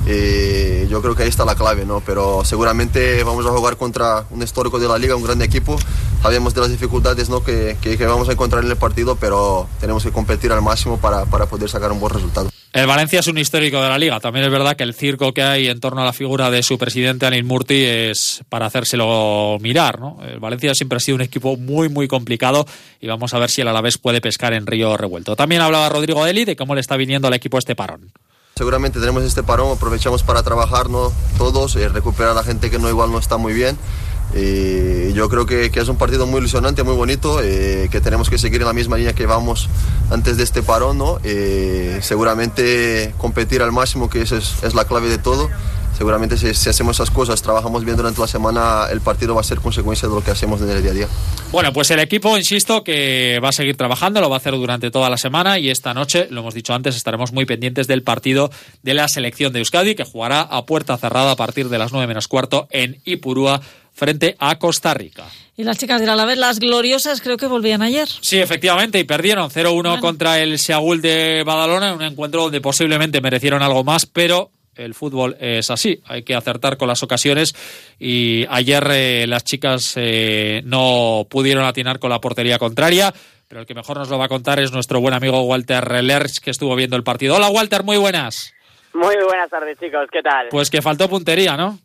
Eh, 0.08 0.88
yo 0.90 1.02
creo 1.02 1.16
que 1.16 1.24
ahí 1.24 1.30
está 1.30 1.46
la 1.46 1.56
clave, 1.56 1.86
¿no? 1.86 2.02
Pero 2.04 2.44
seguramente 2.44 3.24
vamos 3.24 3.46
a 3.46 3.50
jugar 3.50 3.78
contra 3.78 4.26
un 4.32 4.42
histórico 4.42 4.80
de 4.80 4.88
la 4.88 4.98
liga, 4.98 5.16
un 5.16 5.24
gran 5.24 5.42
equipo. 5.42 5.78
Sabemos 6.24 6.56
de 6.56 6.62
las 6.62 6.72
dificultades 6.72 7.30
¿no? 7.30 7.44
que, 7.44 7.78
que, 7.80 7.98
vamos 8.06 8.30
a 8.30 8.32
encontrar 8.32 8.64
en 8.64 8.72
el 8.72 8.78
partido, 8.78 9.16
pero 9.16 9.68
tenemos 9.80 10.04
que 10.04 10.12
competir 10.12 10.52
al 10.52 10.62
máximo 10.62 10.98
para, 10.98 11.26
para 11.26 11.46
poder 11.46 11.70
sacar 11.70 11.92
un 11.92 12.00
buen 12.00 12.14
resultado. 12.14 12.50
El 12.72 12.86
Valencia 12.86 13.20
es 13.20 13.28
un 13.28 13.40
histórico 13.40 13.82
de 13.82 13.90
la 13.90 13.98
liga. 13.98 14.20
También 14.20 14.46
es 14.46 14.52
verdad 14.52 14.76
que 14.76 14.84
el 14.84 14.94
circo 14.94 15.34
que 15.34 15.42
hay 15.42 15.68
en 15.68 15.80
torno 15.80 16.04
a 16.04 16.06
la 16.06 16.14
figura 16.14 16.52
de 16.52 16.62
su 16.62 16.78
presidente, 16.78 17.26
Anil 17.26 17.44
Murti, 17.44 17.84
es 17.84 18.42
para 18.48 18.68
hacérselo 18.68 19.58
mirar. 19.60 20.00
¿no? 20.00 20.20
El 20.22 20.40
Valencia 20.40 20.76
siempre 20.76 20.98
ha 20.98 21.00
sido 21.00 21.16
un 21.16 21.22
equipo 21.22 21.58
muy, 21.58 21.90
muy 21.90 22.08
complicado 22.08 22.68
y 23.02 23.08
vamos 23.08 23.34
a 23.34 23.40
ver 23.40 23.50
si 23.50 23.62
el 23.62 23.68
Alavés 23.70 23.98
puede 23.98 24.22
pescar 24.22 24.54
en 24.54 24.68
Río 24.68 24.96
Revuelto. 24.98 25.36
También 25.36 25.62
hablaba 25.62 25.90
Rodrigo 25.90 26.24
Deli 26.24 26.46
de 26.46 26.56
cómo 26.56 26.76
le 26.76 26.82
está 26.82 26.96
viniendo 26.96 27.28
al 27.28 27.34
equipo 27.34 27.58
este 27.58 27.76
parón. 27.76 28.12
Seguramente 28.56 29.00
tenemos 29.00 29.24
este 29.24 29.42
parón, 29.42 29.76
aprovechamos 29.76 30.22
para 30.22 30.44
trabajar 30.44 30.92
¿no? 30.92 31.12
todos, 31.40 31.76
eh, 31.76 31.90
recuperar 31.90 32.34
a 32.34 32.36
la 32.36 32.44
gente 32.44 32.70
que 32.70 32.78
no 32.78 32.88
igual 32.88 33.12
no 33.12 33.18
está 33.18 33.38
muy 33.38 33.54
bien. 33.54 33.78
Y 34.36 35.14
yo 35.14 35.28
creo 35.30 35.46
que, 35.46 35.72
que, 35.72 35.80
es 35.80 35.88
un 35.88 35.98
partido 35.98 36.28
muy 36.28 36.40
ilusionante, 36.40 36.84
muy 36.84 36.96
bonito, 36.96 37.42
eh, 37.42 37.90
que 37.92 38.00
tenemos 38.00 38.30
que 38.30 38.38
seguir 38.38 38.62
en 38.62 38.68
la 38.68 38.74
misma 38.74 38.98
línea 38.98 39.14
que 39.14 39.26
vamos 39.26 39.70
antes 40.12 40.38
de 40.38 40.44
este 40.44 40.62
parón, 40.62 40.98
¿no? 40.98 41.20
Eh, 41.24 42.00
seguramente 42.02 43.14
competir 43.18 43.62
al 43.62 43.72
máximo, 43.72 44.10
que 44.10 44.22
esa 44.22 44.38
es, 44.38 44.64
es 44.64 44.76
la 44.76 44.86
clave 44.86 45.10
de 45.10 45.18
todo 45.18 45.50
seguramente 46.00 46.38
si, 46.38 46.54
si, 46.54 46.70
hacemos 46.70 46.96
esas 46.96 47.12
cosas, 47.12 47.42
trabajamos 47.42 47.84
bien 47.84 47.98
durante 47.98 48.22
la 48.22 48.28
semana, 48.28 48.86
el 48.90 49.02
partido 49.02 49.36
va 49.36 49.42
a 49.42 49.44
ser 49.44 49.60
consecuencia 49.60 50.08
de 50.08 50.16
lo 50.16 50.24
que 50.24 50.32
hacemos 50.32 50.62
en 50.62 50.70
el 50.70 50.82
día 50.82 50.92
a 50.92 50.94
día. 50.94 51.08
Bueno, 51.52 51.74
pues 51.74 51.92
el 51.92 52.00
equipo, 52.00 52.38
insisto, 52.38 52.86
que 52.86 53.38
va 53.44 53.50
a 53.50 53.52
seguir 53.52 53.76
trabajando, 53.76 54.22
lo 54.22 54.30
va 54.30 54.38
a 54.38 54.40
hacer 54.40 54.54
durante 54.54 54.92
toda 54.92 55.10
la 55.10 55.18
semana 55.18 55.60
y 55.60 55.70
esta 55.70 55.94
noche, 55.94 56.28
lo 56.30 56.40
hemos 56.40 56.54
dicho 56.54 56.74
antes, 56.74 56.96
estaremos 56.96 57.34
muy 57.34 57.46
pendientes 57.46 57.88
del 57.88 58.02
partido 58.02 58.50
de 58.82 58.94
la 58.94 59.10
selección 59.10 59.52
de 59.52 59.60
Euskadi, 59.60 59.94
que 59.94 60.06
jugará 60.06 60.40
a 60.40 60.66
puerta 60.66 60.96
cerrada 60.98 61.32
a 61.32 61.36
partir 61.36 61.68
de 61.68 61.78
las 61.78 61.92
9 61.92 62.08
menos 62.08 62.30
cuarto 62.30 62.70
en 62.72 63.02
Ipurúa 63.04 63.60
frente 64.00 64.36
a 64.40 64.58
Costa 64.58 64.94
Rica. 64.94 65.26
Y 65.58 65.64
las 65.66 65.78
chicas 65.78 66.00
de 66.00 66.10
Alavés, 66.10 66.38
las 66.38 66.60
gloriosas, 66.60 67.22
creo 67.22 67.36
que 67.36 67.46
volvían 67.46 67.82
ayer. 67.82 68.08
Sí, 68.08 68.40
efectivamente, 68.40 68.98
y 68.98 69.04
perdieron 69.04 69.50
0-1 69.50 69.74
bueno. 69.74 70.00
contra 70.00 70.40
el 70.40 70.58
Seagul 70.58 71.02
de 71.02 71.44
Badalona 71.46 71.90
en 71.90 71.96
un 71.96 72.04
encuentro 72.04 72.44
donde 72.44 72.62
posiblemente 72.62 73.20
merecieron 73.20 73.62
algo 73.62 73.84
más, 73.84 74.06
pero 74.06 74.52
el 74.76 74.94
fútbol 74.94 75.36
es 75.42 75.70
así, 75.70 76.00
hay 76.06 76.24
que 76.24 76.34
acertar 76.34 76.78
con 76.78 76.88
las 76.88 77.04
ocasiones 77.04 77.54
y 78.00 78.46
ayer 78.50 78.88
eh, 78.92 79.26
las 79.28 79.44
chicas 79.44 79.94
eh, 79.98 80.62
no 80.64 81.28
pudieron 81.30 81.66
atinar 81.66 82.00
con 82.00 82.10
la 82.10 82.22
portería 82.22 82.58
contraria, 82.58 83.14
pero 83.50 83.60
el 83.60 83.68
que 83.68 83.76
mejor 83.76 83.98
nos 83.98 84.10
lo 84.10 84.18
va 84.18 84.26
a 84.26 84.30
contar 84.30 84.62
es 84.62 84.72
nuestro 84.72 85.02
buen 85.02 85.14
amigo 85.14 85.42
Walter 85.42 86.02
Lerch 86.02 86.40
que 86.40 86.52
estuvo 86.52 86.74
viendo 86.78 86.96
el 86.96 87.04
partido. 87.04 87.36
Hola 87.36 87.50
Walter, 87.50 87.84
muy 87.84 87.98
buenas. 87.98 88.54
Muy 88.94 89.16
buenas 89.26 89.50
tardes 89.50 89.78
chicos, 89.78 90.08
¿qué 90.10 90.22
tal? 90.22 90.48
Pues 90.50 90.70
que 90.70 90.82
faltó 90.82 91.10
puntería, 91.10 91.58
¿no? 91.58 91.78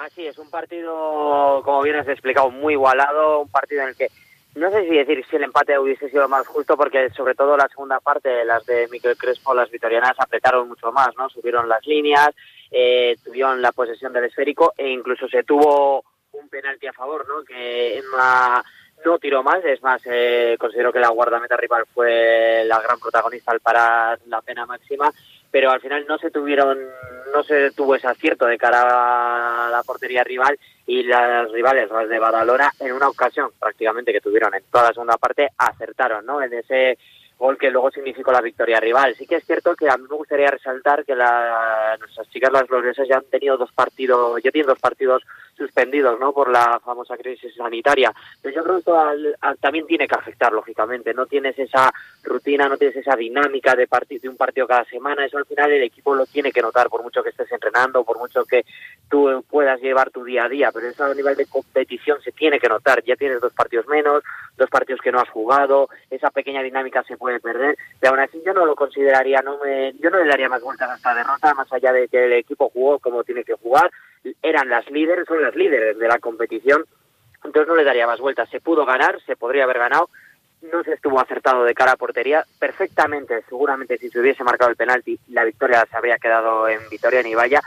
Así 0.00 0.26
es, 0.26 0.38
un 0.38 0.48
partido, 0.48 1.60
como 1.62 1.82
bien 1.82 1.96
has 1.96 2.08
explicado, 2.08 2.50
muy 2.50 2.72
igualado, 2.72 3.40
un 3.40 3.50
partido 3.50 3.82
en 3.82 3.88
el 3.88 3.96
que 3.96 4.08
no 4.54 4.70
sé 4.70 4.88
si 4.88 4.96
decir 4.96 5.22
si 5.28 5.36
el 5.36 5.44
empate 5.44 5.78
hubiese 5.78 6.08
sido 6.08 6.26
más 6.26 6.46
justo, 6.46 6.74
porque 6.74 7.10
sobre 7.10 7.34
todo 7.34 7.54
la 7.54 7.68
segunda 7.68 8.00
parte, 8.00 8.46
las 8.46 8.64
de 8.64 8.88
Miquel 8.90 9.18
Crespo, 9.18 9.52
las 9.52 9.70
vitorianas 9.70 10.18
apretaron 10.18 10.68
mucho 10.68 10.90
más, 10.90 11.10
¿no? 11.18 11.28
Subieron 11.28 11.68
las 11.68 11.86
líneas, 11.86 12.30
eh, 12.70 13.14
tuvieron 13.22 13.60
la 13.60 13.72
posesión 13.72 14.14
del 14.14 14.24
esférico 14.24 14.72
e 14.74 14.88
incluso 14.88 15.28
se 15.28 15.42
tuvo 15.42 16.02
un 16.32 16.48
penalti 16.48 16.86
a 16.86 16.94
favor, 16.94 17.28
¿no? 17.28 17.44
Que 17.44 17.98
Emma 17.98 18.64
no 19.04 19.18
tiró 19.18 19.42
más, 19.42 19.62
es 19.66 19.82
más, 19.82 20.00
eh, 20.06 20.56
considero 20.58 20.94
que 20.94 21.00
la 21.00 21.10
guardameta 21.10 21.58
rival 21.58 21.84
fue 21.92 22.62
la 22.64 22.80
gran 22.80 22.98
protagonista 22.98 23.52
al 23.52 23.60
parar 23.60 24.18
la 24.26 24.40
pena 24.40 24.64
máxima, 24.64 25.12
pero 25.50 25.70
al 25.70 25.80
final 25.80 26.04
no 26.08 26.18
se 26.18 26.30
tuvieron, 26.30 26.78
no 27.32 27.42
se 27.42 27.70
tuvo 27.72 27.94
ese 27.94 28.06
acierto 28.06 28.46
de 28.46 28.58
cara 28.58 29.66
a 29.66 29.70
la 29.70 29.82
portería 29.82 30.24
rival 30.24 30.58
y 30.86 31.02
las 31.02 31.50
rivales, 31.52 31.90
las 31.90 32.08
de 32.08 32.18
Badalona, 32.18 32.72
en 32.80 32.92
una 32.92 33.08
ocasión 33.08 33.50
prácticamente 33.58 34.12
que 34.12 34.20
tuvieron 34.20 34.54
en 34.54 34.62
toda 34.70 34.88
la 34.88 34.92
segunda 34.92 35.16
parte, 35.16 35.48
acertaron, 35.56 36.24
¿no? 36.26 36.42
En 36.42 36.52
ese 36.52 36.98
gol 37.40 37.56
que 37.56 37.70
luego 37.70 37.90
significó 37.90 38.32
la 38.32 38.42
victoria 38.42 38.78
rival. 38.78 39.14
Sí 39.16 39.26
que 39.26 39.36
es 39.36 39.46
cierto 39.46 39.74
que 39.74 39.88
a 39.88 39.96
mí 39.96 40.04
me 40.08 40.16
gustaría 40.16 40.50
resaltar 40.50 41.04
que 41.04 41.14
la, 41.14 41.96
nuestras 41.98 42.28
chicas 42.28 42.52
las 42.52 42.66
gloriosas 42.66 43.08
ya 43.08 43.16
han 43.16 43.24
tenido 43.24 43.56
dos 43.56 43.72
partidos, 43.72 44.42
ya 44.42 44.50
tienen 44.50 44.68
dos 44.68 44.78
partidos 44.78 45.22
suspendidos, 45.60 46.18
¿no? 46.18 46.32
Por 46.32 46.50
la 46.50 46.80
famosa 46.82 47.18
crisis 47.18 47.54
sanitaria. 47.54 48.10
Pero 48.40 48.54
yo 48.54 48.62
creo 48.62 48.74
que 48.76 48.78
esto 48.78 48.98
al, 48.98 49.36
al, 49.42 49.58
también 49.58 49.86
tiene 49.86 50.08
que 50.08 50.14
afectar, 50.14 50.50
lógicamente. 50.52 51.12
No 51.12 51.26
tienes 51.26 51.58
esa 51.58 51.92
rutina, 52.22 52.66
no 52.66 52.78
tienes 52.78 52.96
esa 52.96 53.14
dinámica 53.14 53.74
de, 53.74 53.86
de 54.08 54.28
un 54.28 54.38
partido 54.38 54.66
cada 54.66 54.84
semana. 54.86 55.26
Eso 55.26 55.36
al 55.36 55.44
final 55.44 55.70
el 55.70 55.82
equipo 55.82 56.14
lo 56.14 56.24
tiene 56.24 56.50
que 56.50 56.62
notar, 56.62 56.88
por 56.88 57.02
mucho 57.02 57.22
que 57.22 57.28
estés 57.28 57.52
entrenando, 57.52 58.04
por 58.04 58.18
mucho 58.18 58.44
que 58.46 58.64
tú 59.10 59.44
puedas 59.50 59.78
llevar 59.82 60.10
tu 60.10 60.24
día 60.24 60.44
a 60.44 60.48
día. 60.48 60.70
Pero 60.72 60.88
eso 60.88 61.04
a 61.04 61.14
nivel 61.14 61.36
de 61.36 61.44
competición 61.44 62.22
se 62.22 62.32
tiene 62.32 62.58
que 62.58 62.68
notar. 62.68 63.04
Ya 63.04 63.16
tienes 63.16 63.40
dos 63.40 63.52
partidos 63.52 63.86
menos, 63.86 64.22
dos 64.56 64.70
partidos 64.70 65.02
que 65.02 65.12
no 65.12 65.20
has 65.20 65.28
jugado, 65.28 65.90
esa 66.08 66.30
pequeña 66.30 66.62
dinámica 66.62 67.02
se 67.02 67.18
puede 67.18 67.38
perder. 67.38 67.76
Pero 68.00 68.12
aún 68.12 68.20
así 68.20 68.40
yo 68.46 68.54
no 68.54 68.64
lo 68.64 68.74
consideraría, 68.74 69.42
no 69.42 69.58
yo 69.98 70.10
no 70.10 70.18
le 70.18 70.28
daría 70.28 70.48
más 70.48 70.62
vueltas 70.62 70.88
a 70.88 70.96
esta 70.96 71.14
derrota, 71.14 71.52
más 71.52 71.70
allá 71.70 71.92
de 71.92 72.08
que 72.08 72.24
el 72.24 72.32
equipo 72.32 72.70
jugó 72.70 72.98
como 72.98 73.24
tiene 73.24 73.44
que 73.44 73.54
jugar. 73.54 73.90
Eran 74.42 74.68
las 74.68 74.90
líderes, 74.90 75.26
son 75.26 75.42
las 75.42 75.54
líderes 75.54 75.98
de 75.98 76.08
la 76.08 76.18
competición, 76.18 76.84
entonces 77.44 77.68
no 77.68 77.76
le 77.76 77.84
daría 77.84 78.06
más 78.06 78.20
vueltas. 78.20 78.48
Se 78.50 78.60
pudo 78.60 78.84
ganar, 78.84 79.20
se 79.24 79.36
podría 79.36 79.64
haber 79.64 79.78
ganado, 79.78 80.10
no 80.62 80.82
se 80.84 80.92
estuvo 80.92 81.20
acertado 81.20 81.64
de 81.64 81.74
cara 81.74 81.92
a 81.92 81.96
portería. 81.96 82.44
Perfectamente, 82.58 83.42
seguramente 83.48 83.96
si 83.98 84.10
se 84.10 84.20
hubiese 84.20 84.44
marcado 84.44 84.70
el 84.70 84.76
penalti, 84.76 85.18
la 85.28 85.44
victoria 85.44 85.86
se 85.90 85.96
habría 85.96 86.18
quedado 86.18 86.68
en 86.68 86.80
Vitoria 86.90 87.22
ni 87.22 87.34
vaya, 87.34 87.60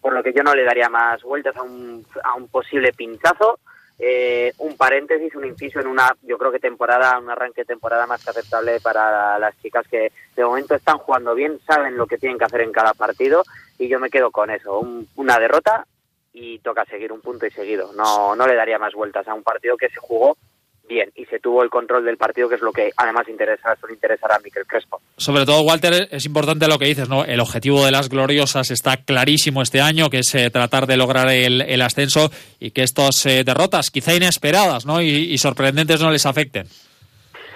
por 0.00 0.12
lo 0.12 0.22
que 0.22 0.32
yo 0.32 0.42
no 0.42 0.54
le 0.54 0.64
daría 0.64 0.88
más 0.88 1.22
vueltas 1.22 1.56
a 1.56 1.62
un, 1.62 2.04
a 2.24 2.34
un 2.34 2.48
posible 2.48 2.92
pinchazo. 2.92 3.58
Eh, 4.02 4.54
un 4.56 4.78
paréntesis, 4.78 5.34
un 5.34 5.44
inciso 5.44 5.78
en 5.78 5.86
una, 5.86 6.16
yo 6.22 6.38
creo 6.38 6.50
que 6.50 6.58
temporada, 6.58 7.18
un 7.18 7.28
arranque 7.28 7.60
de 7.60 7.66
temporada 7.66 8.06
más 8.06 8.24
que 8.24 8.30
aceptable 8.30 8.80
para 8.80 9.38
las 9.38 9.60
chicas 9.60 9.86
que 9.88 10.10
de 10.34 10.44
momento 10.44 10.74
están 10.74 10.96
jugando 10.96 11.34
bien, 11.34 11.60
saben 11.66 11.98
lo 11.98 12.06
que 12.06 12.16
tienen 12.16 12.38
que 12.38 12.46
hacer 12.46 12.62
en 12.62 12.72
cada 12.72 12.94
partido 12.94 13.42
y 13.78 13.88
yo 13.88 14.00
me 14.00 14.08
quedo 14.08 14.30
con 14.30 14.48
eso, 14.48 14.78
un, 14.78 15.06
una 15.16 15.38
derrota 15.38 15.86
y 16.32 16.58
toca 16.60 16.84
seguir 16.84 17.12
un 17.12 17.20
punto 17.20 17.46
y 17.46 17.50
seguido. 17.50 17.92
No, 17.92 18.34
no 18.36 18.46
le 18.46 18.54
daría 18.54 18.78
más 18.78 18.94
vueltas 18.94 19.26
a 19.28 19.34
un 19.34 19.42
partido 19.42 19.76
que 19.76 19.88
se 19.88 19.98
jugó 19.98 20.36
bien 20.90 21.10
y 21.14 21.24
se 21.26 21.38
tuvo 21.38 21.62
el 21.62 21.70
control 21.70 22.04
del 22.04 22.16
partido, 22.16 22.48
que 22.48 22.56
es 22.56 22.60
lo 22.60 22.72
que 22.72 22.90
además 22.96 23.28
interesa, 23.28 23.76
suele 23.76 23.94
interesar 23.94 24.32
a 24.32 24.38
Miquel 24.40 24.66
Crespo. 24.66 25.00
Sobre 25.16 25.46
todo, 25.46 25.62
Walter, 25.62 26.08
es 26.10 26.26
importante 26.26 26.66
lo 26.66 26.78
que 26.78 26.86
dices, 26.86 27.08
¿no? 27.08 27.24
El 27.24 27.40
objetivo 27.40 27.84
de 27.84 27.92
las 27.92 28.08
gloriosas 28.08 28.70
está 28.70 28.96
clarísimo 28.98 29.62
este 29.62 29.80
año, 29.80 30.10
que 30.10 30.18
es 30.18 30.34
eh, 30.34 30.50
tratar 30.50 30.86
de 30.86 30.96
lograr 30.96 31.30
el, 31.30 31.80
ascenso 31.80 32.30
y 32.58 32.72
que 32.72 32.82
estas 32.82 33.24
eh, 33.24 33.44
derrotas, 33.44 33.90
quizá 33.90 34.14
inesperadas, 34.14 34.84
¿no? 34.84 35.00
Y, 35.00 35.38
sorprendentes, 35.38 36.02
no 36.02 36.10
les 36.10 36.26
afecten. 36.26 36.66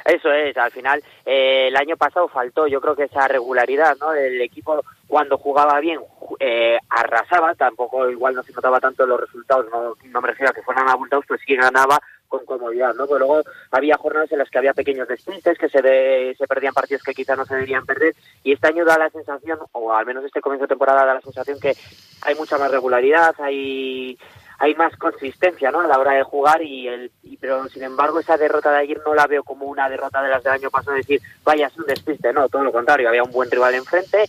Eso 0.04 0.30
es, 0.30 0.54
al 0.56 0.70
final 0.70 1.02
eh, 1.24 1.68
el 1.68 1.76
año 1.76 1.96
pasado 1.96 2.28
faltó, 2.28 2.66
yo 2.66 2.80
creo 2.80 2.94
que 2.94 3.04
esa 3.04 3.26
regularidad, 3.26 3.96
¿no? 3.98 4.12
El 4.12 4.40
equipo 4.42 4.84
cuando 5.06 5.38
jugaba 5.38 5.80
bien 5.80 5.98
eh, 6.40 6.78
arrasaba, 6.90 7.54
tampoco 7.54 8.10
igual 8.10 8.34
no 8.34 8.42
se 8.42 8.52
notaba 8.52 8.80
tanto 8.80 9.06
los 9.06 9.20
resultados, 9.20 9.66
no, 9.72 9.94
no 10.04 10.20
me 10.20 10.28
refiero 10.28 10.50
a 10.50 10.54
que 10.54 10.62
fueran 10.62 10.88
abultados, 10.88 11.24
pues 11.26 11.40
sí 11.46 11.56
ganaba 11.56 11.98
con 12.28 12.44
comodidad, 12.44 12.94
¿no? 12.94 13.06
Pero 13.06 13.20
luego 13.20 13.42
había 13.70 13.96
jornadas 13.96 14.30
en 14.32 14.38
las 14.38 14.50
que 14.50 14.58
había 14.58 14.74
pequeños 14.74 15.08
despistes, 15.08 15.56
que 15.56 15.68
se, 15.68 15.80
de, 15.80 16.34
se 16.36 16.46
perdían 16.46 16.74
partidos 16.74 17.02
que 17.02 17.14
quizá 17.14 17.36
no 17.36 17.44
se 17.46 17.54
deberían 17.54 17.86
perder, 17.86 18.14
y 18.42 18.52
este 18.52 18.68
año 18.68 18.84
da 18.84 18.98
la 18.98 19.10
sensación, 19.10 19.58
o 19.72 19.92
al 19.92 20.04
menos 20.04 20.24
este 20.24 20.40
comienzo 20.40 20.64
de 20.64 20.68
temporada 20.68 21.06
da 21.06 21.14
la 21.14 21.20
sensación 21.20 21.60
que 21.60 21.74
hay 22.22 22.34
mucha 22.34 22.58
más 22.58 22.70
regularidad, 22.70 23.34
hay 23.38 24.18
hay 24.58 24.74
más 24.74 24.96
consistencia 24.96 25.70
¿no? 25.70 25.80
a 25.80 25.86
la 25.86 25.98
hora 25.98 26.12
de 26.12 26.22
jugar 26.22 26.62
y 26.62 26.88
el 26.88 27.10
y, 27.22 27.36
pero 27.36 27.68
sin 27.68 27.82
embargo 27.82 28.20
esa 28.20 28.36
derrota 28.36 28.70
de 28.70 28.78
ayer 28.78 29.00
no 29.04 29.14
la 29.14 29.26
veo 29.26 29.42
como 29.42 29.66
una 29.66 29.88
derrota 29.88 30.22
de 30.22 30.28
las 30.28 30.42
del 30.42 30.52
año 30.54 30.70
pasado 30.70 30.96
decir 30.96 31.20
vaya 31.44 31.66
es 31.66 31.76
un 31.76 31.86
despiste 31.86 32.32
no 32.32 32.48
todo 32.48 32.64
lo 32.64 32.72
contrario 32.72 33.08
había 33.08 33.22
un 33.22 33.32
buen 33.32 33.50
rival 33.50 33.74
enfrente 33.74 34.24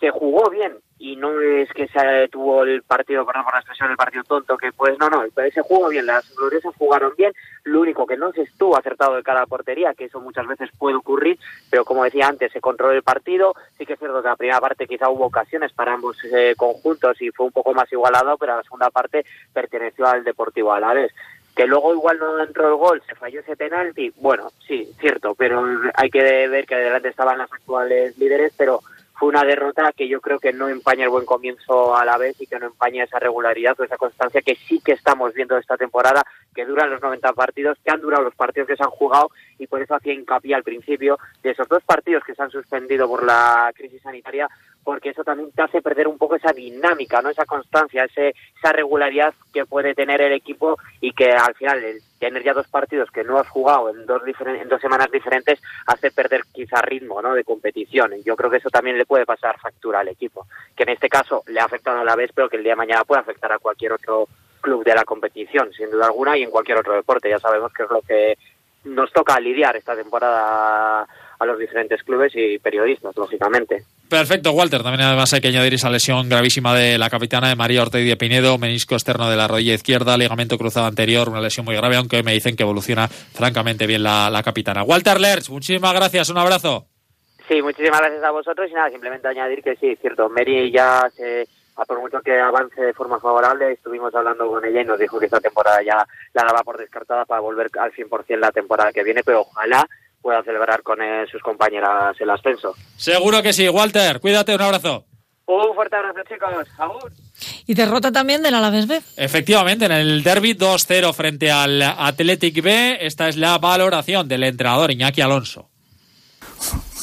se 0.00 0.10
jugó 0.10 0.50
bien 0.50 0.78
y 0.98 1.16
no 1.16 1.40
es 1.40 1.70
que 1.72 1.88
se 1.88 2.28
tuvo 2.28 2.62
el 2.62 2.82
partido, 2.82 3.24
perdón 3.24 3.44
por 3.44 3.54
la 3.54 3.60
expresión, 3.60 3.90
el 3.90 3.96
partido 3.96 4.22
tonto, 4.24 4.58
que 4.58 4.70
pues 4.72 4.98
no, 4.98 5.08
no, 5.08 5.22
se 5.52 5.62
jugó 5.62 5.88
bien, 5.88 6.04
las 6.04 6.34
gloriosas 6.36 6.74
jugaron 6.76 7.12
bien, 7.16 7.32
lo 7.64 7.80
único 7.80 8.06
que 8.06 8.18
no 8.18 8.32
se 8.32 8.42
estuvo 8.42 8.76
acertado 8.76 9.16
de 9.16 9.22
cada 9.22 9.46
portería, 9.46 9.94
que 9.94 10.06
eso 10.06 10.20
muchas 10.20 10.46
veces 10.46 10.68
puede 10.78 10.96
ocurrir, 10.96 11.38
pero 11.70 11.86
como 11.86 12.04
decía 12.04 12.28
antes, 12.28 12.52
se 12.52 12.60
controló 12.60 12.92
el 12.92 13.02
partido, 13.02 13.54
sí 13.78 13.86
que 13.86 13.94
es 13.94 13.98
cierto 13.98 14.20
que 14.20 14.28
la 14.28 14.36
primera 14.36 14.60
parte 14.60 14.86
quizá 14.86 15.08
hubo 15.08 15.26
ocasiones 15.26 15.72
para 15.72 15.94
ambos 15.94 16.18
eh, 16.24 16.54
conjuntos 16.56 17.20
y 17.22 17.30
fue 17.30 17.46
un 17.46 17.52
poco 17.52 17.72
más 17.72 17.90
igualado, 17.92 18.36
pero 18.36 18.56
la 18.56 18.62
segunda 18.62 18.90
parte 18.90 19.24
perteneció 19.54 20.06
al 20.06 20.24
Deportivo 20.24 20.72
a 20.72 20.80
la 20.80 20.92
vez 20.92 21.12
que 21.56 21.66
luego 21.66 21.92
igual 21.92 22.18
no 22.18 22.42
entró 22.42 22.68
el 22.68 22.76
gol, 22.76 23.02
se 23.06 23.14
falló 23.16 23.40
ese 23.40 23.56
penalti, 23.56 24.12
bueno, 24.16 24.50
sí, 24.66 24.88
cierto, 25.00 25.34
pero 25.34 25.62
hay 25.94 26.08
que 26.08 26.48
ver 26.48 26.64
que 26.64 26.76
adelante 26.76 27.08
estaban 27.08 27.38
las 27.38 27.52
actuales 27.52 28.16
líderes, 28.18 28.54
pero 28.56 28.80
fue 29.20 29.28
una 29.28 29.44
derrota 29.44 29.92
que 29.94 30.08
yo 30.08 30.18
creo 30.22 30.38
que 30.38 30.54
no 30.54 30.70
empaña 30.70 31.04
el 31.04 31.10
buen 31.10 31.26
comienzo 31.26 31.94
a 31.94 32.06
la 32.06 32.16
vez 32.16 32.40
y 32.40 32.46
que 32.46 32.58
no 32.58 32.68
empaña 32.68 33.04
esa 33.04 33.18
regularidad 33.18 33.78
o 33.78 33.84
esa 33.84 33.98
constancia 33.98 34.40
que 34.40 34.54
sí 34.54 34.80
que 34.82 34.92
estamos 34.92 35.34
viendo 35.34 35.58
esta 35.58 35.76
temporada, 35.76 36.22
que 36.54 36.64
duran 36.64 36.88
los 36.88 37.02
90 37.02 37.34
partidos, 37.34 37.76
que 37.84 37.90
han 37.90 38.00
durado 38.00 38.22
los 38.24 38.34
partidos 38.34 38.66
que 38.66 38.76
se 38.76 38.82
han 38.82 38.88
jugado 38.88 39.30
y 39.58 39.66
por 39.66 39.82
eso 39.82 39.94
hacía 39.94 40.14
hincapié 40.14 40.54
al 40.54 40.62
principio 40.62 41.18
de 41.42 41.50
esos 41.50 41.68
dos 41.68 41.82
partidos 41.84 42.24
que 42.24 42.34
se 42.34 42.42
han 42.42 42.50
suspendido 42.50 43.06
por 43.06 43.22
la 43.22 43.70
crisis 43.76 44.00
sanitaria, 44.00 44.48
porque 44.84 45.10
eso 45.10 45.24
también 45.24 45.50
te 45.52 45.62
hace 45.62 45.82
perder 45.82 46.08
un 46.08 46.18
poco 46.18 46.36
esa 46.36 46.52
dinámica, 46.52 47.20
no 47.22 47.30
esa 47.30 47.44
constancia, 47.44 48.04
ese, 48.04 48.34
esa 48.58 48.72
regularidad 48.72 49.34
que 49.52 49.66
puede 49.66 49.94
tener 49.94 50.20
el 50.20 50.32
equipo 50.32 50.78
y 51.00 51.12
que 51.12 51.30
al 51.30 51.54
final 51.54 51.82
el 51.84 52.00
tener 52.18 52.42
ya 52.42 52.52
dos 52.52 52.68
partidos 52.68 53.10
que 53.10 53.24
no 53.24 53.38
has 53.38 53.48
jugado 53.48 53.90
en 53.90 54.04
dos, 54.06 54.22
en 54.46 54.68
dos 54.68 54.80
semanas 54.80 55.10
diferentes 55.10 55.60
hace 55.86 56.10
perder 56.10 56.42
quizá 56.52 56.82
ritmo 56.82 57.22
¿no? 57.22 57.34
de 57.34 57.44
competición. 57.44 58.12
Yo 58.24 58.36
creo 58.36 58.50
que 58.50 58.58
eso 58.58 58.70
también 58.70 58.98
le 58.98 59.06
puede 59.06 59.26
pasar 59.26 59.58
factura 59.58 60.00
al 60.00 60.08
equipo, 60.08 60.46
que 60.76 60.82
en 60.82 60.90
este 60.90 61.08
caso 61.08 61.42
le 61.46 61.60
ha 61.60 61.64
afectado 61.64 62.00
a 62.00 62.04
la 62.04 62.16
vez, 62.16 62.30
pero 62.34 62.48
que 62.48 62.56
el 62.56 62.62
día 62.62 62.72
de 62.72 62.76
mañana 62.76 63.04
puede 63.04 63.20
afectar 63.22 63.52
a 63.52 63.58
cualquier 63.58 63.92
otro 63.92 64.28
club 64.60 64.84
de 64.84 64.94
la 64.94 65.04
competición, 65.04 65.72
sin 65.72 65.90
duda 65.90 66.06
alguna, 66.06 66.36
y 66.36 66.42
en 66.42 66.50
cualquier 66.50 66.78
otro 66.78 66.94
deporte. 66.94 67.30
Ya 67.30 67.38
sabemos 67.38 67.72
que 67.72 67.84
es 67.84 67.90
lo 67.90 68.02
que 68.02 68.36
nos 68.84 69.12
toca 69.12 69.38
lidiar 69.40 69.76
esta 69.76 69.94
temporada 69.94 71.06
a 71.40 71.46
los 71.46 71.58
diferentes 71.58 72.02
clubes 72.02 72.32
y 72.36 72.58
periodistas, 72.58 73.16
lógicamente. 73.16 73.82
Perfecto, 74.10 74.52
Walter. 74.52 74.82
También 74.82 75.06
además 75.06 75.32
hay 75.32 75.40
que 75.40 75.48
añadir 75.48 75.72
esa 75.72 75.88
lesión 75.88 76.28
gravísima 76.28 76.74
de 76.74 76.98
la 76.98 77.08
capitana 77.08 77.48
de 77.48 77.56
María 77.56 77.80
Ortega 77.80 78.06
de 78.06 78.16
Pinedo, 78.16 78.58
menisco 78.58 78.94
externo 78.94 79.30
de 79.30 79.36
la 79.36 79.48
rodilla 79.48 79.72
izquierda, 79.72 80.18
ligamento 80.18 80.58
cruzado 80.58 80.86
anterior, 80.86 81.30
una 81.30 81.40
lesión 81.40 81.64
muy 81.64 81.74
grave, 81.74 81.96
aunque 81.96 82.22
me 82.22 82.34
dicen 82.34 82.56
que 82.56 82.62
evoluciona 82.62 83.08
francamente 83.08 83.86
bien 83.86 84.02
la, 84.02 84.42
capitana. 84.44 84.82
Walter 84.82 85.18
Lerch, 85.18 85.48
muchísimas 85.48 85.94
gracias, 85.94 86.28
un 86.28 86.36
abrazo. 86.36 86.84
Sí, 87.48 87.62
muchísimas 87.62 88.00
gracias 88.00 88.22
a 88.22 88.30
vosotros 88.30 88.70
y 88.70 88.74
nada, 88.74 88.90
simplemente 88.90 89.26
añadir 89.26 89.62
que 89.62 89.76
sí, 89.76 89.96
cierto, 89.96 90.28
Mary 90.28 90.70
ya 90.70 91.08
se 91.16 91.48
por 91.86 91.98
mucho 91.98 92.20
que 92.20 92.38
avance 92.38 92.78
de 92.78 92.92
forma 92.92 93.18
favorable, 93.18 93.72
estuvimos 93.72 94.14
hablando 94.14 94.46
con 94.46 94.62
ella 94.62 94.82
y 94.82 94.84
nos 94.84 94.98
dijo 94.98 95.18
que 95.18 95.24
esta 95.24 95.40
temporada 95.40 95.82
ya 95.82 96.04
la 96.34 96.44
daba 96.44 96.62
por 96.62 96.76
descartada 96.76 97.24
para 97.24 97.40
volver 97.40 97.70
al 97.78 97.92
100% 97.92 98.38
la 98.38 98.52
temporada 98.52 98.92
que 98.92 99.02
viene, 99.02 99.22
pero 99.24 99.40
ojalá 99.40 99.88
pueda 100.20 100.42
celebrar 100.42 100.82
con 100.82 100.98
sus 101.30 101.42
compañeras 101.42 102.16
el 102.20 102.30
ascenso. 102.30 102.74
Seguro 102.96 103.42
que 103.42 103.52
sí, 103.52 103.68
Walter. 103.68 104.20
Cuídate, 104.20 104.54
un 104.54 104.62
abrazo. 104.62 105.04
Un 105.46 105.74
fuerte 105.74 105.96
abrazo, 105.96 106.20
chicos. 106.28 106.68
Agur. 106.78 107.12
Y 107.66 107.74
derrota 107.74 108.12
también 108.12 108.42
del 108.42 108.54
Alavés 108.54 108.86
B. 108.86 109.00
Efectivamente, 109.16 109.86
en 109.86 109.92
el 109.92 110.22
derby 110.22 110.54
2-0 110.54 111.12
frente 111.12 111.50
al 111.50 111.82
Athletic 111.82 112.62
B, 112.62 112.98
esta 113.00 113.28
es 113.28 113.36
la 113.36 113.58
valoración 113.58 114.28
del 114.28 114.44
entrenador 114.44 114.92
Iñaki 114.92 115.20
Alonso. 115.20 115.68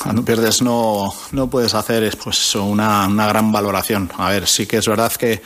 Cuando 0.02 0.24
pierdes 0.24 0.62
no, 0.62 1.14
no 1.32 1.50
puedes 1.50 1.74
hacer 1.74 2.16
pues, 2.24 2.56
una, 2.56 3.08
una, 3.08 3.28
gran 3.28 3.52
valoración. 3.52 4.12
A 4.18 4.30
ver, 4.30 4.48
sí 4.48 4.68
que 4.68 4.78
es 4.78 4.88
verdad 4.88 5.12
que, 5.12 5.42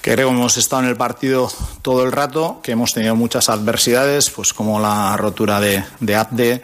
que 0.00 0.12
creo 0.12 0.28
que 0.28 0.34
hemos 0.34 0.56
estado 0.56 0.82
en 0.82 0.88
el 0.88 0.96
partido 0.96 1.50
todo 1.82 2.02
el 2.02 2.10
rato, 2.10 2.60
que 2.62 2.72
hemos 2.72 2.94
tenido 2.94 3.14
muchas 3.14 3.50
adversidades, 3.50 4.30
pues 4.30 4.54
como 4.54 4.80
la 4.80 5.16
rotura 5.16 5.60
de, 5.60 5.84
de 6.00 6.16
Abde, 6.16 6.62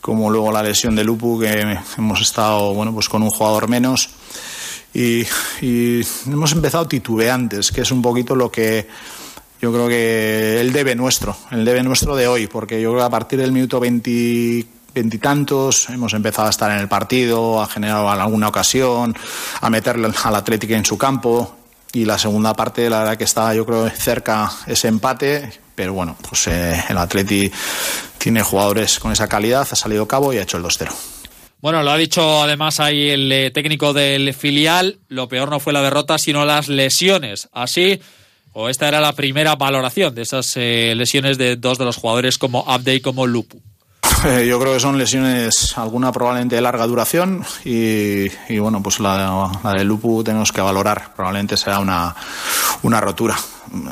como 0.00 0.30
luego 0.30 0.52
la 0.52 0.62
lesión 0.62 0.94
de 0.94 1.04
Lupu, 1.04 1.40
que 1.40 1.78
hemos 1.96 2.20
estado 2.20 2.74
bueno, 2.74 2.92
pues 2.92 3.08
con 3.08 3.22
un 3.22 3.30
jugador 3.30 3.68
menos. 3.68 4.10
Y, 4.94 5.26
hemos 6.26 6.52
empezado 6.52 6.88
titubeantes, 6.88 7.70
que 7.70 7.82
es 7.82 7.90
un 7.90 8.02
poquito 8.02 8.34
lo 8.34 8.50
que 8.50 8.88
yo 9.60 9.72
creo 9.72 9.88
que 9.88 10.60
el 10.60 10.72
debe 10.72 10.94
nuestro, 10.94 11.36
el 11.50 11.64
debe 11.64 11.82
nuestro 11.82 12.16
de 12.16 12.28
hoy, 12.28 12.46
porque 12.46 12.80
yo 12.80 12.90
creo 12.90 13.00
que 13.00 13.06
a 13.06 13.10
partir 13.10 13.40
del 13.40 13.52
minuto 13.52 13.80
veintitantos 13.80 15.90
hemos 15.90 16.14
empezado 16.14 16.46
a 16.46 16.50
estar 16.50 16.70
en 16.70 16.78
el 16.78 16.88
partido, 16.88 17.60
a 17.60 17.66
generar 17.66 18.18
alguna 18.18 18.48
ocasión, 18.48 19.14
a 19.60 19.70
meterle 19.70 20.10
al 20.24 20.34
Atlético 20.34 20.74
en 20.74 20.84
su 20.84 20.96
campo. 20.96 21.54
Y 21.92 22.04
la 22.04 22.18
segunda 22.18 22.54
parte, 22.54 22.90
la 22.90 23.00
verdad 23.00 23.16
que 23.16 23.24
estaba 23.24 23.54
yo 23.54 23.64
creo 23.64 23.88
cerca 23.90 24.50
ese 24.66 24.88
empate, 24.88 25.50
pero 25.74 25.94
bueno, 25.94 26.16
pues 26.28 26.46
eh, 26.48 26.84
el 26.88 26.98
Atleti 26.98 27.50
tiene 28.18 28.42
jugadores 28.42 28.98
con 28.98 29.12
esa 29.12 29.28
calidad, 29.28 29.66
ha 29.70 29.76
salido 29.76 30.06
cabo 30.06 30.32
y 30.32 30.38
ha 30.38 30.42
hecho 30.42 30.56
el 30.56 30.64
2-0. 30.64 30.92
Bueno, 31.60 31.82
lo 31.82 31.90
ha 31.90 31.96
dicho 31.96 32.42
además 32.42 32.78
ahí 32.78 33.08
el 33.08 33.32
eh, 33.32 33.50
técnico 33.50 33.92
del 33.92 34.32
filial, 34.32 34.98
lo 35.08 35.28
peor 35.28 35.50
no 35.50 35.58
fue 35.58 35.72
la 35.72 35.82
derrota, 35.82 36.16
sino 36.18 36.44
las 36.44 36.68
lesiones. 36.68 37.48
Así, 37.52 38.00
o 38.52 38.68
esta 38.68 38.86
era 38.86 39.00
la 39.00 39.12
primera 39.12 39.56
valoración 39.56 40.14
de 40.14 40.22
esas 40.22 40.56
eh, 40.56 40.94
lesiones 40.96 41.36
de 41.36 41.56
dos 41.56 41.78
de 41.78 41.84
los 41.84 41.96
jugadores 41.96 42.38
como 42.38 42.64
Abde 42.68 42.94
y 42.94 43.00
como 43.00 43.26
Lupu. 43.26 43.60
Yo 44.46 44.58
creo 44.58 44.74
que 44.74 44.80
son 44.80 44.98
lesiones, 44.98 45.76
alguna 45.78 46.10
probablemente 46.10 46.56
de 46.56 46.60
larga 46.60 46.86
duración 46.86 47.44
y, 47.64 48.58
bueno, 48.58 48.82
pues 48.82 48.98
la, 49.00 49.50
la, 49.62 49.72
de 49.74 49.84
Lupu 49.84 50.24
tenemos 50.24 50.50
que 50.50 50.60
valorar, 50.60 51.12
probablemente 51.14 51.56
será 51.56 51.78
una, 51.78 52.14
una 52.82 53.00
rotura. 53.00 53.36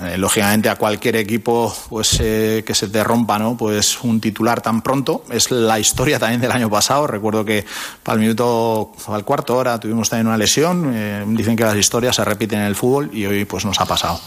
Eh, 0.05 0.17
lógicamente 0.17 0.71
a 0.71 0.77
cualquier 0.77 1.17
equipo 1.17 1.75
pues 1.91 2.19
eh, 2.21 2.65
que 2.67 2.75
se 2.75 2.89
te 2.89 3.05
rompa 3.05 3.39
no 3.39 3.59
pues 3.59 4.03
un 4.05 4.23
titular 4.23 4.63
tan 4.63 4.81
pronto 4.81 5.25
es 5.31 5.51
la 5.51 5.79
historia 5.79 6.19
también 6.19 6.41
del 6.41 6.53
año 6.53 6.71
pasado. 6.71 7.07
Recuerdo 7.07 7.45
que 7.45 7.65
para 8.03 8.15
el 8.15 8.21
minuto 8.21 8.93
al 9.09 9.25
cuarto 9.25 9.55
hora 9.55 9.79
tuvimos 9.79 10.09
también 10.09 10.29
una 10.29 10.39
lesión. 10.39 10.93
Eh, 10.95 11.25
dicen 11.29 11.57
que 11.57 11.65
las 11.65 11.77
historias 11.77 12.17
se 12.17 12.25
repiten 12.25 12.61
en 12.61 12.67
el 12.67 12.75
fútbol 12.75 13.11
y 13.13 13.27
hoy 13.27 13.45
pues 13.45 13.67
nos 13.67 13.79
ha 13.81 13.85
pasado 13.85 14.19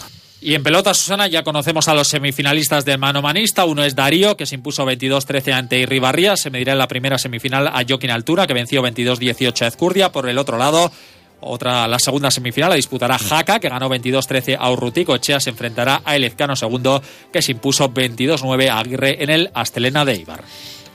y 0.42 0.54
en 0.54 0.64
pelota, 0.64 0.94
Susana, 0.94 1.28
ya 1.28 1.44
conocemos 1.44 1.90
a 1.90 1.94
los 1.94 2.08
semifinalistas 2.08 2.86
del 2.86 2.98
mano 2.98 3.22
manista. 3.22 3.66
Uno 3.66 3.84
es 3.84 3.94
Darío, 3.96 4.38
que 4.38 4.46
se 4.46 4.56
impuso 4.56 4.86
22-13 4.86 5.54
ante 5.54 5.80
Irribarría. 5.80 6.38
Se 6.38 6.50
medirá 6.50 6.72
en 6.72 6.80
la 6.80 6.88
primera 6.88 7.18
semifinal 7.18 7.68
a 7.68 7.84
Joaquín 7.88 8.12
Altura, 8.12 8.48
que 8.48 8.54
venció 8.54 8.82
22-18 8.82 9.64
a 9.64 9.68
Ezcurdia. 9.68 10.12
Por 10.14 10.30
el 10.30 10.38
otro 10.38 10.58
lado, 10.58 10.92
otra, 11.42 11.90
la 11.90 12.00
segunda 12.00 12.32
semifinal 12.32 12.70
la 12.70 12.78
disputará 12.78 13.18
Jaca, 13.18 13.60
que 13.60 13.68
ganó 13.68 13.90
22-13 13.90 14.56
a 14.58 14.72
Urrutico. 14.72 15.14
Echea 15.14 15.42
se 15.42 15.50
enfrentará 15.50 16.02
a 16.06 16.16
Elezcano 16.16 16.56
segundo, 16.56 17.02
que 17.34 17.42
se 17.42 17.52
impuso 17.52 17.90
22-9 17.90 18.70
a 18.70 18.80
Aguirre 18.80 19.22
en 19.22 19.30
el 19.30 19.52
Astelena 19.54 20.06
de 20.06 20.16
Ibar. 20.16 20.44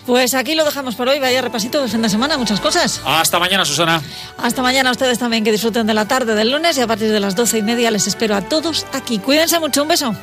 Pues 0.07 0.35
aquí 0.35 0.55
lo 0.55 0.65
dejamos 0.65 0.95
por 0.95 1.09
hoy. 1.09 1.19
Vaya 1.19 1.41
repasito 1.41 1.81
de 1.83 1.89
fin 1.89 2.03
de 2.03 2.09
semana, 2.09 2.37
muchas 2.37 2.61
cosas. 2.61 3.01
Hasta 3.05 3.39
mañana, 3.39 3.65
Susana. 3.65 4.03
Hasta 4.39 4.63
mañana 4.63 4.91
ustedes 4.91 5.19
también 5.19 5.45
que 5.45 5.53
disfruten 5.53 5.87
de 5.87 5.95
la 5.95 6.07
tarde 6.07 6.35
del 6.35 6.51
lunes 6.51 6.77
y 6.77 6.81
a 6.81 6.87
partir 6.87 7.11
de 7.11 7.21
las 7.21 7.35
doce 7.35 7.59
y 7.59 7.63
media 7.63 7.91
les 7.91 8.07
espero 8.07 8.37
a 8.37 8.43
todos 8.43 8.87
aquí. 8.93 9.19
Cuídense 9.19 9.59
mucho, 9.61 9.83
un 9.83 9.89
beso. 9.89 10.15